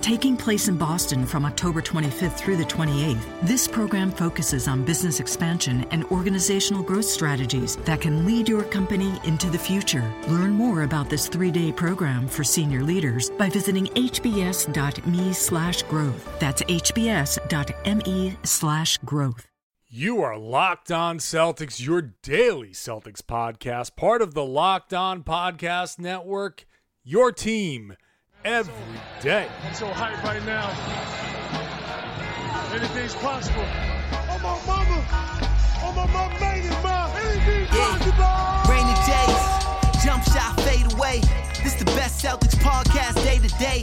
Taking 0.00 0.36
place 0.36 0.68
in 0.68 0.76
Boston 0.76 1.26
from 1.26 1.44
October 1.44 1.82
25th 1.82 2.38
through 2.38 2.56
the 2.56 2.64
28th, 2.64 3.20
this 3.42 3.66
program 3.66 4.12
focuses 4.12 4.68
on 4.68 4.84
business 4.84 5.18
expansion 5.18 5.84
and 5.90 6.04
organizational 6.04 6.82
growth 6.82 7.04
strategies 7.04 7.76
that 7.78 8.00
can 8.00 8.24
lead 8.24 8.48
your 8.48 8.62
company 8.62 9.20
into 9.24 9.50
the 9.50 9.58
future. 9.58 10.08
Learn 10.28 10.52
more 10.52 10.84
about 10.84 11.10
this 11.10 11.26
three-day 11.26 11.72
program 11.72 12.28
for 12.28 12.44
senior 12.44 12.82
leaders 12.84 13.30
by 13.30 13.50
visiting 13.50 13.86
hbs.me 13.86 15.32
slash 15.32 15.82
growth. 15.82 16.38
That's 16.38 16.62
hbs.me 16.62 18.36
slash 18.44 18.98
growth. 18.98 19.48
You 19.88 20.22
are 20.22 20.38
Locked 20.38 20.92
On 20.92 21.18
Celtics, 21.18 21.84
your 21.84 22.02
daily 22.22 22.70
Celtics 22.70 23.20
podcast, 23.20 23.96
part 23.96 24.22
of 24.22 24.34
the 24.34 24.44
Locked 24.44 24.94
On 24.94 25.24
Podcast 25.24 25.98
Network, 25.98 26.66
your 27.02 27.32
team– 27.32 27.96
every 28.44 28.74
day. 29.20 29.48
I'm 29.64 29.74
so 29.74 29.86
hyped 29.88 30.22
right 30.22 30.44
now. 30.44 30.68
Anything's 32.72 33.14
possible. 33.16 33.64
Oh 34.30 34.38
my 34.42 34.58
mama. 34.66 35.04
Oh 35.82 35.92
my 35.96 36.06
mama 36.12 36.34
made 36.40 36.64
it, 36.66 36.82
ma. 36.82 37.12
Anything's 37.16 37.68
yeah. 37.74 37.98
possible. 37.98 38.72
Rainy 38.72 38.94
days, 39.06 40.04
jump 40.04 40.24
shot 40.24 40.60
fade 40.60 40.92
away. 40.92 41.20
This 41.62 41.74
the 41.74 41.86
best 41.86 42.24
Celtics 42.24 42.54
podcast 42.56 43.22
day 43.24 43.38
to 43.38 43.48
day, 43.58 43.82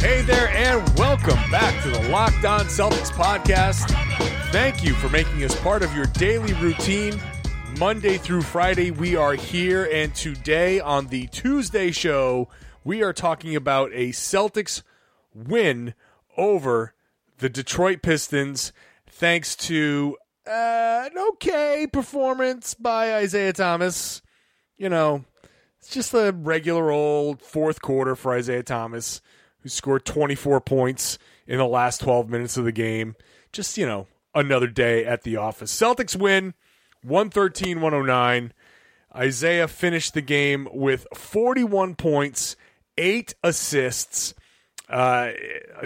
Hey 0.00 0.22
there, 0.22 0.48
and 0.50 0.96
welcome 0.96 1.34
back 1.50 1.82
to 1.82 1.90
the 1.90 2.08
Locked 2.08 2.44
On 2.44 2.60
Celtics 2.66 3.10
podcast. 3.10 3.90
Thank 4.52 4.84
you 4.84 4.94
for 4.94 5.08
making 5.08 5.42
us 5.42 5.60
part 5.60 5.82
of 5.82 5.92
your 5.92 6.06
daily 6.06 6.52
routine. 6.54 7.20
Monday 7.80 8.16
through 8.16 8.42
Friday, 8.42 8.92
we 8.92 9.16
are 9.16 9.34
here, 9.34 9.88
and 9.92 10.14
today 10.14 10.78
on 10.78 11.08
the 11.08 11.26
Tuesday 11.26 11.90
show, 11.90 12.48
we 12.84 13.02
are 13.02 13.12
talking 13.12 13.56
about 13.56 13.90
a 13.92 14.10
Celtics 14.10 14.82
win 15.34 15.94
over 16.36 16.94
the 17.38 17.48
Detroit 17.48 18.00
Pistons, 18.00 18.72
thanks 19.08 19.56
to 19.56 20.16
uh, 20.46 21.08
an 21.10 21.18
okay 21.30 21.88
performance 21.92 22.72
by 22.72 23.16
Isaiah 23.16 23.52
Thomas. 23.52 24.22
You 24.76 24.90
know, 24.90 25.24
it's 25.80 25.90
just 25.90 26.14
a 26.14 26.30
regular 26.30 26.92
old 26.92 27.42
fourth 27.42 27.82
quarter 27.82 28.14
for 28.14 28.32
Isaiah 28.32 28.62
Thomas 28.62 29.20
who 29.62 29.68
scored 29.68 30.04
24 30.04 30.60
points 30.60 31.18
in 31.46 31.58
the 31.58 31.66
last 31.66 32.00
12 32.00 32.28
minutes 32.28 32.56
of 32.56 32.64
the 32.64 32.72
game. 32.72 33.16
Just, 33.52 33.78
you 33.78 33.86
know, 33.86 34.06
another 34.34 34.66
day 34.66 35.04
at 35.04 35.22
the 35.22 35.36
office. 35.36 35.74
Celtics 35.74 36.16
win 36.16 36.54
113 37.02 37.80
109. 37.80 38.52
Isaiah 39.14 39.68
finished 39.68 40.14
the 40.14 40.20
game 40.20 40.68
with 40.72 41.06
41 41.14 41.94
points, 41.94 42.56
eight 42.96 43.34
assists. 43.42 44.34
Uh, 44.88 45.30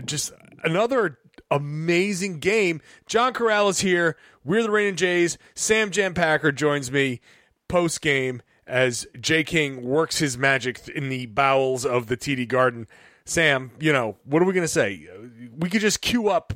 just 0.04 0.33
another 0.65 1.19
amazing 1.50 2.41
game. 2.41 2.81
John 3.06 3.33
Karalis 3.33 3.71
is 3.71 3.81
here. 3.81 4.16
We're 4.44 4.62
the 4.62 4.69
RaininJs. 4.69 5.37
Sam 5.54 5.91
Jan 5.91 6.15
Packer 6.15 6.53
joins 6.53 6.91
me 6.91 7.21
post 7.69 8.00
game 8.00 8.43
as 8.66 9.06
Jay 9.21 9.44
King 9.44 9.83
works 9.83 10.19
his 10.19 10.37
magic 10.39 10.89
in 10.89 11.09
the 11.09 11.27
bowels 11.27 11.84
of 11.84 12.06
the 12.06 12.16
TD 12.16 12.49
Garden. 12.49 12.87
Sam, 13.25 13.71
you 13.81 13.93
know, 13.93 14.16
what 14.25 14.43
are 14.43 14.44
we 14.44 14.53
going 14.53 14.65
to 14.65 14.69
say? 14.69 15.09
We 15.56 15.71
could 15.71 15.81
just 15.81 16.00
cue 16.00 16.28
up 16.28 16.53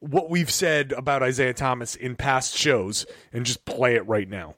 what 0.00 0.30
we've 0.30 0.50
said 0.50 0.92
about 0.92 1.22
Isaiah 1.22 1.54
Thomas 1.54 1.94
in 1.94 2.16
past 2.16 2.56
shows 2.56 3.06
and 3.32 3.46
just 3.46 3.64
play 3.64 3.94
it 3.94 4.06
right 4.08 4.28
now. 4.28 4.56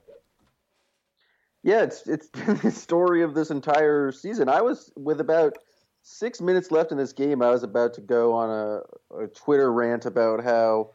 Yeah, 1.63 1.83
it's 1.83 2.07
it's 2.07 2.29
been 2.47 2.57
the 2.57 2.71
story 2.71 3.23
of 3.23 3.35
this 3.35 3.51
entire 3.51 4.11
season. 4.13 4.49
I 4.49 4.63
was 4.63 4.93
with 4.97 5.21
about 5.21 5.59
six 6.03 6.41
minutes 6.41 6.71
left 6.71 6.93
in 6.93 6.99
this 6.99 7.13
game. 7.13 7.43
I 7.43 7.51
was 7.51 7.63
about 7.63 7.95
to 7.95 8.01
go 8.01 8.33
on 8.33 8.51
a, 8.51 9.25
a 9.25 9.27
Twitter 9.29 9.73
rant 9.73 10.07
about 10.07 10.43
how 10.43 10.91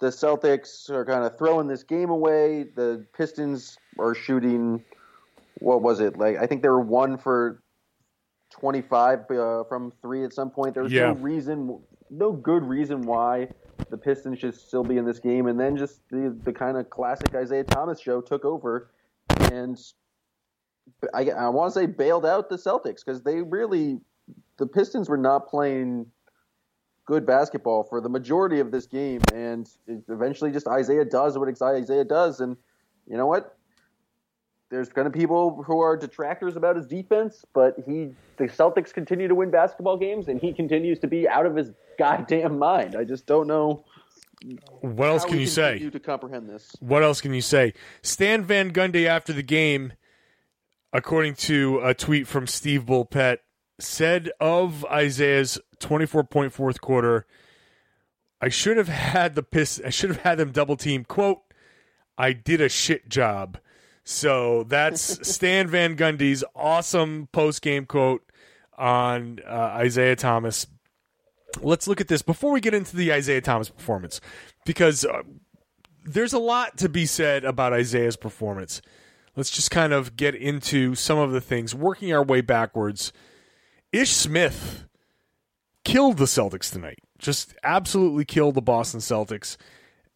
the 0.00 0.08
Celtics 0.08 0.90
are 0.90 1.04
kind 1.04 1.24
of 1.24 1.38
throwing 1.38 1.68
this 1.68 1.84
game 1.84 2.10
away. 2.10 2.64
The 2.74 3.06
Pistons 3.16 3.78
are 3.98 4.14
shooting. 4.14 4.84
What 5.60 5.82
was 5.82 6.00
it 6.00 6.18
like? 6.18 6.36
I 6.36 6.46
think 6.46 6.62
they 6.62 6.68
were 6.68 6.80
one 6.80 7.16
for 7.16 7.62
25 8.60 9.30
uh, 9.30 9.64
from 9.64 9.92
three 10.00 10.24
at 10.24 10.32
some 10.32 10.50
point. 10.50 10.74
There 10.74 10.82
was 10.82 10.92
yeah. 10.92 11.06
no 11.06 11.14
reason, 11.14 11.80
no 12.10 12.32
good 12.32 12.62
reason 12.62 13.02
why 13.02 13.48
the 13.90 13.98
Pistons 13.98 14.38
should 14.38 14.54
still 14.54 14.84
be 14.84 14.96
in 14.96 15.04
this 15.04 15.18
game. 15.18 15.46
And 15.46 15.58
then 15.58 15.76
just 15.76 16.00
the, 16.10 16.36
the 16.44 16.52
kind 16.52 16.76
of 16.76 16.88
classic 16.90 17.34
Isaiah 17.34 17.64
Thomas 17.64 18.00
show 18.00 18.20
took 18.20 18.44
over. 18.44 18.90
And 19.52 19.78
I, 21.12 21.30
I 21.30 21.48
want 21.48 21.74
to 21.74 21.80
say 21.80 21.86
bailed 21.86 22.24
out 22.24 22.48
the 22.48 22.56
Celtics 22.56 23.04
because 23.04 23.22
they 23.22 23.42
really, 23.42 24.00
the 24.58 24.66
Pistons 24.66 25.08
were 25.08 25.18
not 25.18 25.48
playing 25.48 26.06
good 27.06 27.26
basketball 27.26 27.84
for 27.84 28.00
the 28.00 28.08
majority 28.08 28.60
of 28.60 28.70
this 28.70 28.86
game. 28.86 29.20
And 29.34 29.68
eventually 30.08 30.52
just 30.52 30.68
Isaiah 30.68 31.04
does 31.04 31.36
what 31.36 31.48
Isaiah 31.48 32.04
does. 32.04 32.40
And 32.40 32.56
you 33.06 33.16
know 33.16 33.26
what? 33.26 33.56
There's 34.74 34.88
going 34.88 35.04
to 35.04 35.10
be 35.10 35.20
people 35.20 35.62
who 35.62 35.80
are 35.80 35.96
detractors 35.96 36.56
about 36.56 36.74
his 36.74 36.86
defense, 36.86 37.44
but 37.54 37.76
he 37.86 38.10
the 38.36 38.44
Celtics 38.44 38.92
continue 38.92 39.28
to 39.28 39.34
win 39.34 39.50
basketball 39.50 39.96
games, 39.96 40.26
and 40.26 40.40
he 40.40 40.52
continues 40.52 40.98
to 40.98 41.06
be 41.06 41.28
out 41.28 41.46
of 41.46 41.54
his 41.54 41.70
goddamn 41.96 42.58
mind. 42.58 42.96
I 42.96 43.04
just 43.04 43.26
don't 43.26 43.46
know. 43.46 43.84
What 44.80 45.08
else 45.08 45.24
can 45.24 45.38
you 45.38 45.46
say 45.46 45.88
to 45.88 46.00
comprehend 46.00 46.48
this? 46.48 46.74
What 46.80 47.02
else 47.04 47.20
can 47.20 47.32
you 47.32 47.40
say? 47.40 47.72
Stan 48.02 48.44
Van 48.44 48.72
Gundy 48.72 49.06
after 49.06 49.32
the 49.32 49.44
game, 49.44 49.92
according 50.92 51.36
to 51.36 51.80
a 51.82 51.94
tweet 51.94 52.26
from 52.26 52.48
Steve 52.48 52.84
Bulpett, 52.84 53.38
said 53.78 54.32
of 54.40 54.84
Isaiah's 54.86 55.58
24 55.78 56.24
point 56.24 56.52
fourth 56.52 56.80
quarter, 56.80 57.26
I 58.40 58.48
should 58.48 58.76
have 58.76 58.88
had 58.88 59.36
the 59.36 59.42
piss. 59.44 59.80
I 59.84 59.90
should 59.90 60.10
have 60.10 60.22
had 60.22 60.38
them 60.38 60.50
double 60.50 60.76
team. 60.76 61.04
Quote, 61.04 61.42
I 62.18 62.32
did 62.32 62.60
a 62.60 62.68
shit 62.68 63.08
job. 63.08 63.58
So 64.04 64.64
that's 64.64 65.26
Stan 65.28 65.66
Van 65.66 65.96
Gundy's 65.96 66.44
awesome 66.54 67.28
post 67.32 67.62
game 67.62 67.86
quote 67.86 68.22
on 68.76 69.40
uh, 69.46 69.50
Isaiah 69.50 70.16
Thomas. 70.16 70.66
Let's 71.62 71.88
look 71.88 72.00
at 72.00 72.08
this 72.08 72.20
before 72.20 72.52
we 72.52 72.60
get 72.60 72.74
into 72.74 72.96
the 72.96 73.12
Isaiah 73.12 73.40
Thomas 73.40 73.70
performance 73.70 74.20
because 74.66 75.04
uh, 75.04 75.22
there's 76.04 76.34
a 76.34 76.38
lot 76.38 76.76
to 76.78 76.88
be 76.88 77.06
said 77.06 77.44
about 77.44 77.72
Isaiah's 77.72 78.16
performance. 78.16 78.82
Let's 79.36 79.50
just 79.50 79.70
kind 79.70 79.92
of 79.92 80.16
get 80.16 80.34
into 80.34 80.94
some 80.94 81.18
of 81.18 81.32
the 81.32 81.40
things, 81.40 81.74
working 81.74 82.12
our 82.12 82.22
way 82.22 82.40
backwards. 82.40 83.12
Ish 83.90 84.12
Smith 84.12 84.86
killed 85.84 86.18
the 86.18 86.26
Celtics 86.26 86.70
tonight. 86.70 86.98
Just 87.18 87.54
absolutely 87.64 88.24
killed 88.24 88.54
the 88.54 88.62
Boston 88.62 89.00
Celtics. 89.00 89.56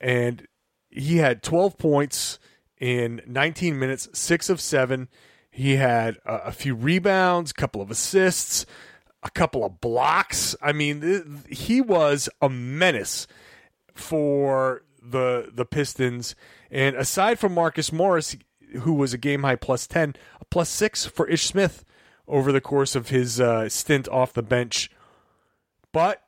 And 0.00 0.46
he 0.90 1.16
had 1.16 1.42
12 1.42 1.78
points 1.78 2.38
in 2.80 3.20
19 3.26 3.78
minutes, 3.78 4.08
six 4.12 4.48
of 4.48 4.60
seven. 4.60 5.08
He 5.50 5.76
had 5.76 6.18
a, 6.24 6.34
a 6.46 6.52
few 6.52 6.74
rebounds, 6.74 7.50
a 7.50 7.54
couple 7.54 7.80
of 7.80 7.90
assists, 7.90 8.66
a 9.22 9.30
couple 9.30 9.64
of 9.64 9.80
blocks. 9.80 10.54
I 10.62 10.72
mean, 10.72 11.00
th- 11.00 11.24
he 11.48 11.80
was 11.80 12.28
a 12.40 12.48
menace 12.48 13.26
for 13.94 14.82
the 15.02 15.50
the 15.52 15.64
Pistons. 15.64 16.34
And 16.70 16.96
aside 16.96 17.38
from 17.38 17.54
Marcus 17.54 17.92
Morris, 17.92 18.36
who 18.80 18.94
was 18.94 19.12
a 19.12 19.18
game 19.18 19.42
high 19.42 19.56
plus 19.56 19.86
10, 19.86 20.14
a 20.40 20.44
plus 20.44 20.68
six 20.68 21.06
for 21.06 21.26
Ish 21.28 21.46
Smith 21.46 21.84
over 22.26 22.52
the 22.52 22.60
course 22.60 22.94
of 22.94 23.08
his 23.08 23.40
uh, 23.40 23.68
stint 23.68 24.06
off 24.08 24.32
the 24.32 24.42
bench. 24.42 24.90
But 25.92 26.22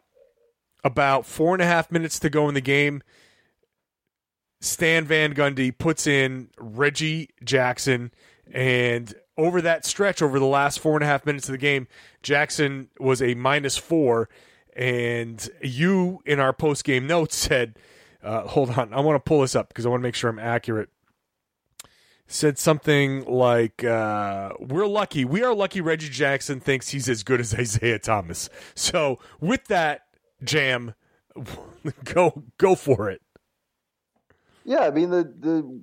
about 0.83 1.27
four 1.27 1.55
and 1.55 1.63
a 1.63 1.67
half 1.67 1.93
minutes 1.93 2.19
to 2.21 2.31
go 2.31 2.49
in 2.49 2.55
the 2.55 2.61
game, 2.61 3.03
Stan 4.61 5.05
Van 5.05 5.35
Gundy 5.35 5.77
puts 5.77 6.07
in 6.07 6.51
Reggie 6.59 7.31
Jackson 7.43 8.11
and 8.53 9.15
over 9.37 9.63
that 9.63 9.87
stretch, 9.87 10.21
over 10.21 10.39
the 10.39 10.45
last 10.47 10.81
four 10.81 10.95
and 10.95 11.03
a 11.03 11.07
half 11.07 11.25
minutes 11.25 11.49
of 11.49 11.53
the 11.53 11.59
game, 11.59 11.89
Jackson 12.23 12.89
was 12.99 13.23
a 13.23 13.35
minus 13.35 13.77
four. 13.77 14.29
And 14.77 15.49
you, 15.63 16.21
in 16.27 16.41
our 16.41 16.53
post 16.53 16.85
game 16.85 17.07
notes, 17.07 17.37
said, 17.49 17.79
uh, 18.23 18.43
hold 18.43 18.71
on, 18.71 18.93
I 18.93 19.01
want 19.01 19.17
to 19.17 19.29
pull 19.29 19.41
this 19.41 19.55
up 19.55 19.69
because 19.69 19.87
I 19.87 19.89
want 19.89 20.01
to 20.01 20.07
make 20.07 20.15
sure 20.15 20.31
I'm 20.31 20.39
accurate. 20.39 20.91
Said 22.27 22.59
something 22.59 23.25
like, 23.25 23.83
uh, 23.83 24.51
We're 24.61 24.87
lucky. 24.87 25.25
We 25.25 25.43
are 25.43 25.55
lucky 25.55 25.81
Reggie 25.81 26.11
Jackson 26.11 26.61
thinks 26.61 26.91
he's 26.91 27.09
as 27.09 27.25
good 27.25 27.41
as 27.41 27.55
Isaiah 27.59 27.99
Thomas. 27.99 28.49
So, 28.75 29.19
with 29.41 29.65
that, 29.67 30.03
Jam, 30.45 30.95
go 32.05 32.45
go 32.57 32.75
for 32.77 33.11
it. 33.11 33.23
Yeah, 34.65 34.81
I 34.81 34.91
mean 34.91 35.11
the 35.11 35.25
the 35.39 35.81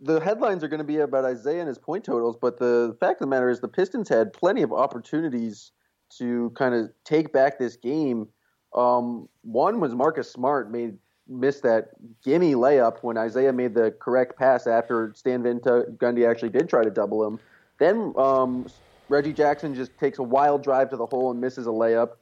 the 0.00 0.20
headlines 0.20 0.62
are 0.62 0.68
going 0.68 0.78
to 0.78 0.84
be 0.84 0.98
about 0.98 1.24
Isaiah 1.24 1.60
and 1.60 1.68
his 1.68 1.78
point 1.78 2.04
totals, 2.04 2.36
but 2.40 2.58
the 2.58 2.96
fact 3.00 3.20
of 3.20 3.26
the 3.26 3.26
matter 3.26 3.50
is 3.50 3.60
the 3.60 3.68
Pistons 3.68 4.08
had 4.08 4.32
plenty 4.32 4.62
of 4.62 4.72
opportunities 4.72 5.72
to 6.18 6.50
kind 6.56 6.74
of 6.74 6.90
take 7.04 7.32
back 7.32 7.58
this 7.58 7.76
game. 7.76 8.28
Um, 8.74 9.28
one 9.42 9.80
was 9.80 9.94
Marcus 9.94 10.30
Smart 10.30 10.70
made 10.70 10.98
missed 11.28 11.62
that 11.62 11.90
gimme 12.24 12.54
layup 12.54 13.02
when 13.02 13.18
Isaiah 13.18 13.52
made 13.52 13.74
the 13.74 13.94
correct 14.00 14.38
pass 14.38 14.66
after 14.66 15.12
Stan 15.14 15.42
Van 15.42 15.60
Gundy 15.60 16.28
actually 16.28 16.48
did 16.48 16.68
try 16.68 16.82
to 16.82 16.90
double 16.90 17.26
him. 17.26 17.38
Then 17.78 18.14
um, 18.16 18.66
Reggie 19.08 19.32
Jackson 19.32 19.74
just 19.74 19.96
takes 19.98 20.18
a 20.18 20.22
wild 20.22 20.62
drive 20.62 20.90
to 20.90 20.96
the 20.96 21.06
hole 21.06 21.30
and 21.30 21.40
misses 21.40 21.66
a 21.66 21.70
layup. 21.70 22.12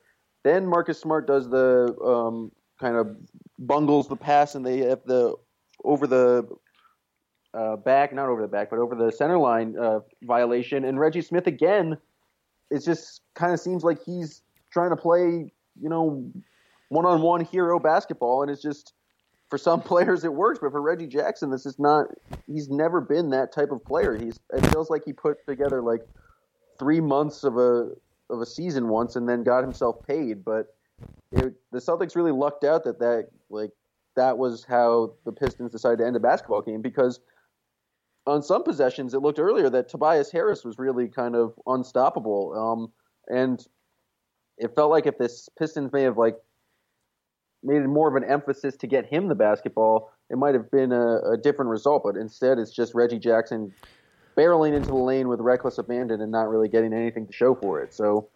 Then 0.43 0.67
Marcus 0.67 0.99
Smart 0.99 1.27
does 1.27 1.49
the 1.49 1.97
um, 2.05 2.53
kind 2.81 2.97
of 2.97 3.17
bungles 3.59 4.09
the 4.09 4.17
pass, 4.17 4.55
and 4.55 4.65
they 4.67 4.79
have 4.79 5.01
the 5.07 5.37
over 5.87 6.07
the 6.07 6.47
uh, 7.55 7.77
back, 7.77 8.13
not 8.13 8.29
over 8.29 8.43
the 8.43 8.49
back, 8.49 8.69
but 8.69 8.79
over 8.79 8.95
the 8.95 9.11
center 9.11 9.39
line 9.39 9.77
uh, 9.79 10.01
violation. 10.23 10.85
And 10.85 11.01
Reggie 11.01 11.23
Smith 11.23 11.47
again, 11.47 11.97
it 12.71 12.85
just 12.85 13.23
kind 13.35 13.55
of 13.55 13.61
seems 13.61 13.83
like 13.83 13.99
he's 14.05 14.43
trying 14.71 14.91
to 14.91 14.97
play, 14.97 15.51
you 15.81 15.89
know, 15.89 16.31
one-on-one 16.89 17.45
hero 17.45 17.79
basketball, 17.79 18.43
and 18.43 18.51
it's 18.51 18.61
just 18.61 18.93
for 19.49 19.57
some 19.57 19.81
players 19.93 20.25
it 20.25 20.35
works, 20.35 20.59
but 20.61 20.73
for 20.73 20.83
Reggie 20.83 21.07
Jackson, 21.07 21.51
this 21.51 21.65
is 21.65 21.79
not. 21.79 22.07
He's 22.47 22.69
never 22.69 23.01
been 23.01 23.31
that 23.31 23.53
type 23.53 23.71
of 23.71 23.83
player. 23.85 24.17
He's 24.17 24.39
it 24.53 24.67
feels 24.73 24.91
like 24.91 25.03
he 25.07 25.13
put 25.13 25.39
together 25.47 25.81
like 25.81 26.03
three 26.79 27.01
months 27.01 27.45
of 27.45 27.57
a 27.57 27.93
of 28.29 28.41
a 28.41 28.47
season 28.47 28.89
once 28.89 29.17
and 29.17 29.29
then 29.29 29.45
got 29.45 29.63
himself 29.63 30.05
paid, 30.07 30.45
but. 30.45 30.67
It, 31.33 31.55
the 31.73 31.79
Celtics 31.79 32.17
really 32.17 32.33
lucked 32.33 32.65
out 32.65 32.85
that 32.85 33.01
that 33.01 33.29
like 33.51 33.71
that 34.17 34.39
was 34.39 34.65
how 34.65 35.15
the 35.25 35.33
Pistons 35.33 35.73
decided 35.73 35.99
to 35.99 36.07
end 36.07 36.17
a 36.17 36.21
basketball 36.21 36.63
game 36.63 36.83
because 36.83 37.21
on 38.27 38.43
some 38.43 38.65
possessions 38.65 39.15
it 39.15 39.21
looked 39.21 39.39
earlier 39.39 39.71
that 39.71 39.89
Tobias 39.89 40.33
Harris 40.33 40.65
was 40.65 40.79
really 40.79 41.09
kind 41.09 41.37
of 41.37 41.55
unstoppable. 41.67 42.53
Um, 42.55 42.93
and 43.35 43.65
it 44.59 44.75
felt 44.75 44.91
like 44.91 45.07
if 45.07 45.19
this 45.19 45.49
Pistons 45.59 45.93
may 45.93 46.03
have 46.03 46.19
like 46.19 46.37
made 47.63 47.83
it 47.83 47.89
more 47.89 48.09
of 48.09 48.21
an 48.21 48.29
emphasis 48.29 48.77
to 48.77 48.87
get 48.87 49.07
him 49.07 49.29
the 49.29 49.35
basketball, 49.35 50.11
it 50.31 50.37
might 50.37 50.55
have 50.55 50.71
been 50.71 50.93
a, 50.93 51.33
a 51.33 51.37
different 51.37 51.71
result. 51.71 52.03
But 52.05 52.17
instead, 52.17 52.59
it's 52.59 52.71
just 52.73 52.95
Reggie 52.95 53.19
Jackson 53.19 53.73
barreling 54.37 54.75
into 54.75 54.91
the 54.91 54.97
lane 54.97 55.29
with 55.29 55.41
reckless 55.41 55.79
abandon 55.79 56.21
and 56.21 56.31
not 56.31 56.49
really 56.49 56.69
getting 56.69 56.93
anything 56.93 57.27
to 57.27 57.33
show 57.33 57.55
for 57.55 57.81
it. 57.81 57.95
So, 57.95 58.29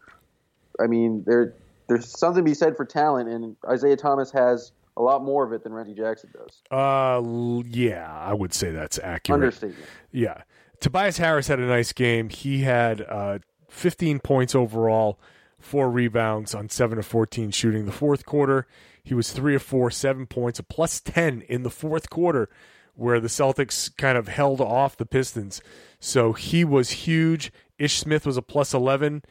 I 0.81 0.87
mean, 0.87 1.25
there 1.27 1.55
there's 1.89 2.19
something 2.19 2.45
to 2.45 2.49
be 2.49 2.55
said 2.55 2.77
for 2.77 2.85
talent, 2.85 3.29
and 3.29 3.57
Isaiah 3.69 3.97
Thomas 3.97 4.31
has 4.31 4.73
a 5.01 5.03
lot 5.03 5.25
more 5.25 5.45
of 5.45 5.53
it 5.53 5.65
than 5.65 5.73
Reggie 5.73 5.95
Jackson 5.95 6.31
does. 6.33 6.63
Uh, 6.71 7.63
yeah, 7.67 8.13
I 8.13 8.35
would 8.35 8.53
say 8.53 8.71
that's 8.71 8.99
accurate. 8.99 9.43
Understatement. 9.43 9.85
Yeah. 10.13 10.43
Tobias 10.79 11.17
Harris 11.17 11.49
had 11.49 11.59
a 11.59 11.67
nice 11.67 11.93
game. 11.95 12.29
He 12.29 12.61
had 12.61 13.01
uh, 13.01 13.39
15 13.71 14.21
points 14.21 14.55
overall, 14.55 15.19
four 15.59 15.91
rebounds 15.91 16.55
on 16.55 16.69
7 16.69 16.99
of 16.99 17.07
14 17.07 17.51
shooting. 17.51 17.87
The 17.87 17.93
fourth 17.93 18.27
quarter, 18.27 18.67
he 19.03 19.15
was 19.15 19.33
3 19.33 19.55
of 19.55 19.63
4, 19.63 19.91
7 19.91 20.27
points, 20.27 20.59
a 20.59 20.63
plus 20.63 21.01
10 21.01 21.43
in 21.49 21.63
the 21.63 21.71
fourth 21.71 22.11
quarter, 22.11 22.51
where 22.95 23.21
the 23.21 23.29
Celtics 23.29 23.95
kind 23.97 24.19
of 24.19 24.29
held 24.29 24.61
off 24.61 24.99
the 24.99 25.07
Pistons. 25.07 25.63
So 25.99 26.35
he 26.35 26.63
was 26.63 26.91
huge. 26.91 27.53
Ish 27.79 27.99
Smith 27.99 28.27
was 28.27 28.37
a 28.37 28.43
plus 28.43 28.75
11. 28.75 29.23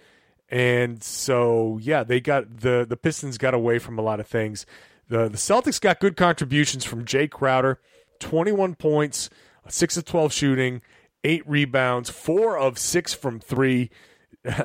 And 0.49 1.03
so, 1.03 1.77
yeah, 1.79 2.03
they 2.03 2.19
got 2.19 2.61
the, 2.61 2.87
the 2.89 2.97
Pistons 2.97 3.37
got 3.37 3.53
away 3.53 3.77
from 3.77 3.99
a 3.99 4.01
lot 4.01 4.19
of 4.19 4.25
things. 4.25 4.65
The 5.09 5.27
the 5.27 5.37
Celtics 5.37 5.81
got 5.81 5.99
good 5.99 6.15
contributions 6.15 6.85
from 6.85 7.03
Jae 7.03 7.29
Crowder, 7.29 7.79
21 8.19 8.75
points, 8.75 9.29
6 9.67 9.97
of 9.97 10.05
12 10.05 10.31
shooting, 10.31 10.81
8 11.23 11.47
rebounds, 11.47 12.09
4 12.09 12.57
of 12.57 12.77
6 12.77 13.13
from 13.13 13.39
3. 13.39 13.89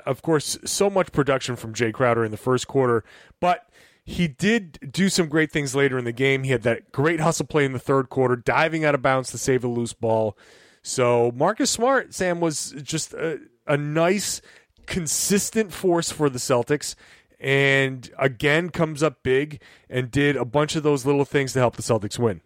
Of 0.06 0.22
course, 0.22 0.56
so 0.64 0.88
much 0.88 1.10
production 1.10 1.56
from 1.56 1.74
Jae 1.74 1.92
Crowder 1.92 2.24
in 2.24 2.30
the 2.30 2.36
first 2.36 2.68
quarter, 2.68 3.04
but 3.40 3.68
he 4.04 4.28
did 4.28 4.92
do 4.92 5.08
some 5.08 5.28
great 5.28 5.50
things 5.50 5.74
later 5.74 5.98
in 5.98 6.04
the 6.04 6.12
game. 6.12 6.44
He 6.44 6.52
had 6.52 6.62
that 6.62 6.92
great 6.92 7.18
hustle 7.18 7.46
play 7.46 7.64
in 7.64 7.72
the 7.72 7.80
third 7.80 8.08
quarter, 8.08 8.36
diving 8.36 8.84
out 8.84 8.94
of 8.94 9.02
bounds 9.02 9.32
to 9.32 9.38
save 9.38 9.64
a 9.64 9.68
loose 9.68 9.92
ball. 9.92 10.38
So 10.80 11.32
Marcus 11.34 11.70
Smart, 11.70 12.14
Sam, 12.14 12.38
was 12.38 12.72
just 12.82 13.14
a, 13.14 13.40
a 13.66 13.76
nice, 13.76 14.40
consistent 14.86 15.72
force 15.72 16.12
for 16.12 16.28
the 16.28 16.38
Celtics 16.38 16.94
and 17.40 18.10
again 18.18 18.70
comes 18.70 19.02
up 19.02 19.22
big 19.22 19.60
and 19.88 20.10
did 20.10 20.36
a 20.36 20.44
bunch 20.44 20.76
of 20.76 20.82
those 20.82 21.04
little 21.04 21.24
things 21.24 21.52
to 21.52 21.58
help 21.58 21.76
the 21.76 21.82
Celtics 21.82 22.18
win. 22.18 22.40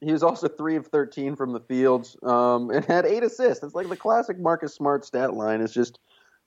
He 0.00 0.12
was 0.12 0.22
also 0.22 0.46
three 0.48 0.76
of 0.76 0.86
thirteen 0.86 1.34
from 1.34 1.52
the 1.52 1.60
field 1.60 2.14
um, 2.22 2.70
and 2.70 2.84
had 2.84 3.04
eight 3.04 3.24
assists. 3.24 3.64
It's 3.64 3.74
like 3.74 3.88
the 3.88 3.96
classic 3.96 4.38
Marcus 4.38 4.74
Smart 4.74 5.04
stat 5.04 5.34
line. 5.34 5.60
It's 5.60 5.72
just 5.72 5.98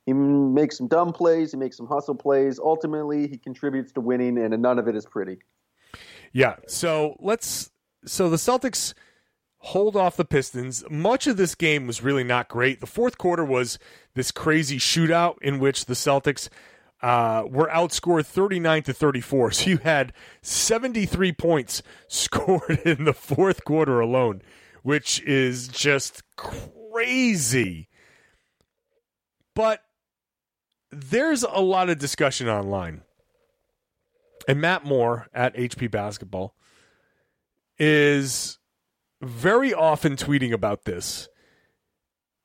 he 0.06 0.14
makes 0.14 0.78
some 0.78 0.88
dumb 0.88 1.14
plays, 1.14 1.52
he 1.52 1.58
makes 1.58 1.78
some 1.78 1.88
hustle 1.88 2.16
plays. 2.16 2.60
Ultimately, 2.60 3.28
he 3.28 3.38
contributes 3.38 3.92
to 3.94 4.02
winning, 4.02 4.38
and 4.38 4.60
none 4.62 4.80
of 4.80 4.88
it 4.88 4.96
is 4.96 5.06
pretty. 5.06 5.40
Yeah. 6.32 6.56
So 6.68 7.18
let's. 7.20 7.70
So 8.06 8.30
the 8.30 8.38
Celtics 8.38 8.94
hold 9.62 9.96
off 9.96 10.18
the 10.18 10.26
Pistons. 10.26 10.84
Much 10.90 11.28
of 11.28 11.38
this 11.38 11.56
game 11.56 11.86
was 11.86 12.02
really 12.02 12.24
not 12.24 12.48
great. 12.50 12.80
The 12.80 12.88
fourth 12.88 13.18
quarter 13.18 13.46
was 13.46 13.78
this 14.16 14.32
crazy 14.32 14.78
shootout 14.78 15.36
in 15.42 15.60
which 15.60 15.86
the 15.86 15.94
Celtics 15.94 16.50
uh, 17.02 17.44
were 17.48 17.68
outscored 17.68 18.26
39 18.26 18.84
to 18.84 18.94
34. 18.94 19.52
So 19.62 19.70
you 19.70 19.78
had 19.78 20.14
73 20.42 21.32
points 21.34 21.84
scored 22.08 22.82
in 22.86 23.06
the 23.06 23.14
fourth 23.14 23.64
quarter 23.64 24.00
alone, 24.00 24.42
which 24.82 25.22
is 25.24 25.68
just 25.68 26.24
crazy. 26.36 27.88
But 29.54 29.84
there's 30.92 31.44
a 31.44 31.60
lot 31.60 31.90
of 31.90 32.00
discussion 32.00 32.50
online. 32.50 33.04
And 34.48 34.60
Matt 34.60 34.84
Moore 34.84 35.28
at 35.36 35.56
HP 35.56 35.92
Basketball 35.92 36.56
is 37.78 38.58
very 39.22 39.74
often 39.74 40.16
tweeting 40.16 40.52
about 40.52 40.86
this. 40.86 41.30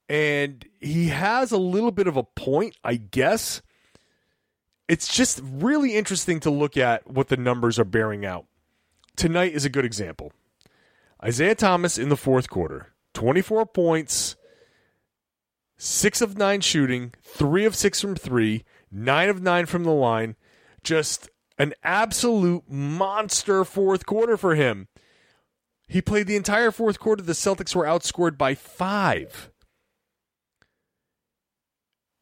And 0.09 0.64
he 0.80 1.09
has 1.09 1.50
a 1.50 1.59
little 1.59 1.90
bit 1.90 2.06
of 2.06 2.16
a 2.16 2.23
point, 2.23 2.76
I 2.85 2.95
guess. 2.97 3.62
It's 4.88 5.12
just 5.12 5.40
really 5.42 5.95
interesting 5.95 6.38
to 6.40 6.50
look 6.50 6.76
at 6.76 7.11
what 7.11 7.28
the 7.28 7.37
numbers 7.37 7.78
are 7.78 7.85
bearing 7.85 8.25
out. 8.25 8.47
Tonight 9.16 9.52
is 9.52 9.64
a 9.64 9.71
good 9.71 9.85
example. 9.85 10.33
Isaiah 11.25 11.54
Thomas 11.54 11.99
in 11.99 12.09
the 12.09 12.16
fourth 12.16 12.49
quarter, 12.50 12.92
24 13.14 13.66
points, 13.66 14.37
6 15.78 16.21
of 16.21 16.38
9 16.38 16.61
shooting, 16.61 17.14
3 17.23 17.64
of 17.64 17.75
6 17.75 18.00
from 18.00 18.14
3, 18.14 18.64
9 18.92 19.28
of 19.28 19.42
9 19.42 19.66
from 19.66 19.85
the 19.85 19.90
line. 19.90 20.37
Just 20.85 21.30
an 21.59 21.75
absolute 21.83 22.71
monster 22.71 23.64
fourth 23.64 24.06
quarter 24.06 24.37
for 24.37 24.54
him. 24.54 24.88
He 25.88 26.02
played 26.02 26.26
the 26.26 26.37
entire 26.37 26.71
fourth 26.71 26.99
quarter. 26.99 27.23
The 27.23 27.33
Celtics 27.33 27.75
were 27.75 27.85
outscored 27.85 28.37
by 28.37 28.55
five. 28.55 29.50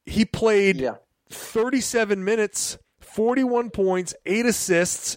He 0.07 0.25
played 0.25 0.77
Yeah. 0.81 0.97
37 1.31 2.23
minutes, 2.25 2.79
41 3.01 3.71
points, 3.71 4.15
eight 4.27 4.45
assists, 4.47 5.17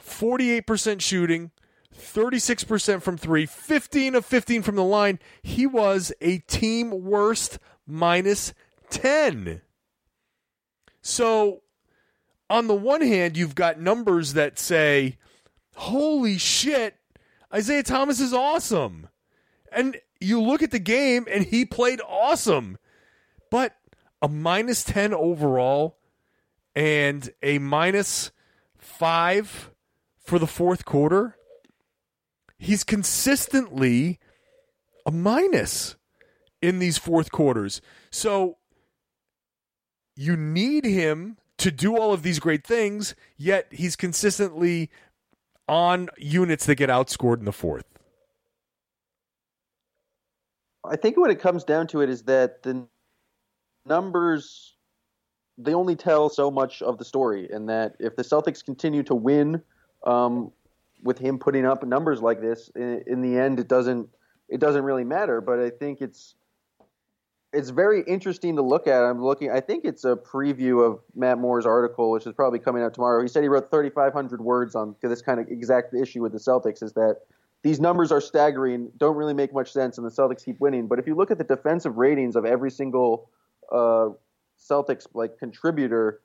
48% 0.00 1.00
shooting, 1.00 1.52
36% 1.94 3.02
from 3.02 3.16
three, 3.16 3.46
15 3.46 4.14
of 4.16 4.26
15 4.26 4.62
from 4.62 4.76
the 4.76 4.84
line. 4.84 5.18
He 5.42 5.66
was 5.66 6.12
a 6.20 6.38
team 6.38 7.04
worst 7.04 7.58
minus 7.86 8.52
10. 8.90 9.62
So, 11.00 11.62
on 12.50 12.66
the 12.66 12.74
one 12.74 13.00
hand, 13.00 13.36
you've 13.36 13.54
got 13.54 13.80
numbers 13.80 14.34
that 14.34 14.58
say, 14.58 15.18
holy 15.76 16.36
shit, 16.36 16.96
Isaiah 17.56 17.82
Thomas 17.82 18.20
is 18.20 18.34
awesome. 18.34 19.08
And 19.72 19.98
you 20.20 20.42
look 20.42 20.62
at 20.62 20.72
the 20.72 20.78
game 20.78 21.26
and 21.30 21.42
he 21.46 21.64
played 21.64 22.02
awesome. 22.06 22.76
But 23.50 23.74
a 24.20 24.28
minus 24.28 24.84
10 24.84 25.14
overall 25.14 25.96
and 26.74 27.30
a 27.42 27.58
minus 27.58 28.30
5 28.76 29.70
for 30.18 30.38
the 30.38 30.46
fourth 30.46 30.84
quarter, 30.84 31.38
he's 32.58 32.84
consistently 32.84 34.18
a 35.06 35.10
minus 35.10 35.96
in 36.60 36.78
these 36.78 36.98
fourth 36.98 37.32
quarters. 37.32 37.80
So 38.10 38.58
you 40.14 40.36
need 40.36 40.84
him 40.84 41.38
to 41.56 41.70
do 41.70 41.96
all 41.96 42.12
of 42.12 42.22
these 42.22 42.38
great 42.38 42.66
things, 42.66 43.14
yet 43.38 43.68
he's 43.70 43.96
consistently 43.96 44.90
on 45.68 46.08
units 46.18 46.66
that 46.66 46.76
get 46.76 46.90
outscored 46.90 47.38
in 47.38 47.44
the 47.44 47.52
fourth. 47.52 47.84
I 50.84 50.96
think 50.96 51.16
what 51.16 51.30
it 51.30 51.40
comes 51.40 51.64
down 51.64 51.88
to 51.88 52.00
it 52.00 52.08
is 52.08 52.22
that 52.24 52.62
the 52.62 52.86
numbers 53.84 54.76
they 55.58 55.74
only 55.74 55.96
tell 55.96 56.28
so 56.28 56.50
much 56.50 56.82
of 56.82 56.98
the 56.98 57.04
story, 57.04 57.48
and 57.50 57.68
that 57.68 57.96
if 57.98 58.16
the 58.16 58.22
Celtics 58.22 58.64
continue 58.64 59.02
to 59.04 59.14
win 59.14 59.62
um, 60.06 60.52
with 61.02 61.18
him 61.18 61.38
putting 61.38 61.64
up 61.64 61.82
numbers 61.84 62.20
like 62.20 62.40
this, 62.40 62.70
in, 62.76 63.02
in, 63.06 63.22
the 63.22 63.38
end, 63.38 63.58
it 63.58 63.68
doesn't 63.68 64.08
it 64.48 64.60
doesn't 64.60 64.84
really 64.84 65.04
matter. 65.04 65.40
But 65.40 65.58
I 65.58 65.70
think 65.70 66.00
it's 66.00 66.34
it's 67.56 67.70
very 67.70 68.02
interesting 68.02 68.56
to 68.56 68.62
look 68.62 68.86
at. 68.86 69.02
I'm 69.02 69.24
looking. 69.24 69.50
I 69.50 69.60
think 69.60 69.84
it's 69.84 70.04
a 70.04 70.14
preview 70.14 70.86
of 70.86 71.00
Matt 71.14 71.38
Moore's 71.38 71.64
article, 71.64 72.10
which 72.10 72.26
is 72.26 72.34
probably 72.34 72.58
coming 72.58 72.82
out 72.82 72.92
tomorrow. 72.92 73.22
He 73.22 73.28
said 73.28 73.42
he 73.42 73.48
wrote 73.48 73.70
3,500 73.70 74.42
words 74.42 74.74
on 74.74 74.94
this 75.02 75.22
kind 75.22 75.40
of 75.40 75.48
exact 75.48 75.94
issue 75.94 76.20
with 76.22 76.32
the 76.32 76.38
Celtics. 76.38 76.82
Is 76.82 76.92
that 76.92 77.20
these 77.62 77.80
numbers 77.80 78.12
are 78.12 78.20
staggering, 78.20 78.92
don't 78.98 79.16
really 79.16 79.32
make 79.34 79.54
much 79.54 79.72
sense, 79.72 79.96
and 79.96 80.06
the 80.06 80.10
Celtics 80.10 80.44
keep 80.44 80.60
winning. 80.60 80.86
But 80.86 80.98
if 80.98 81.06
you 81.06 81.14
look 81.14 81.30
at 81.30 81.38
the 81.38 81.44
defensive 81.44 81.96
ratings 81.96 82.36
of 82.36 82.44
every 82.44 82.70
single 82.70 83.30
uh, 83.72 84.10
Celtics 84.58 85.06
like 85.14 85.38
contributor, 85.38 86.20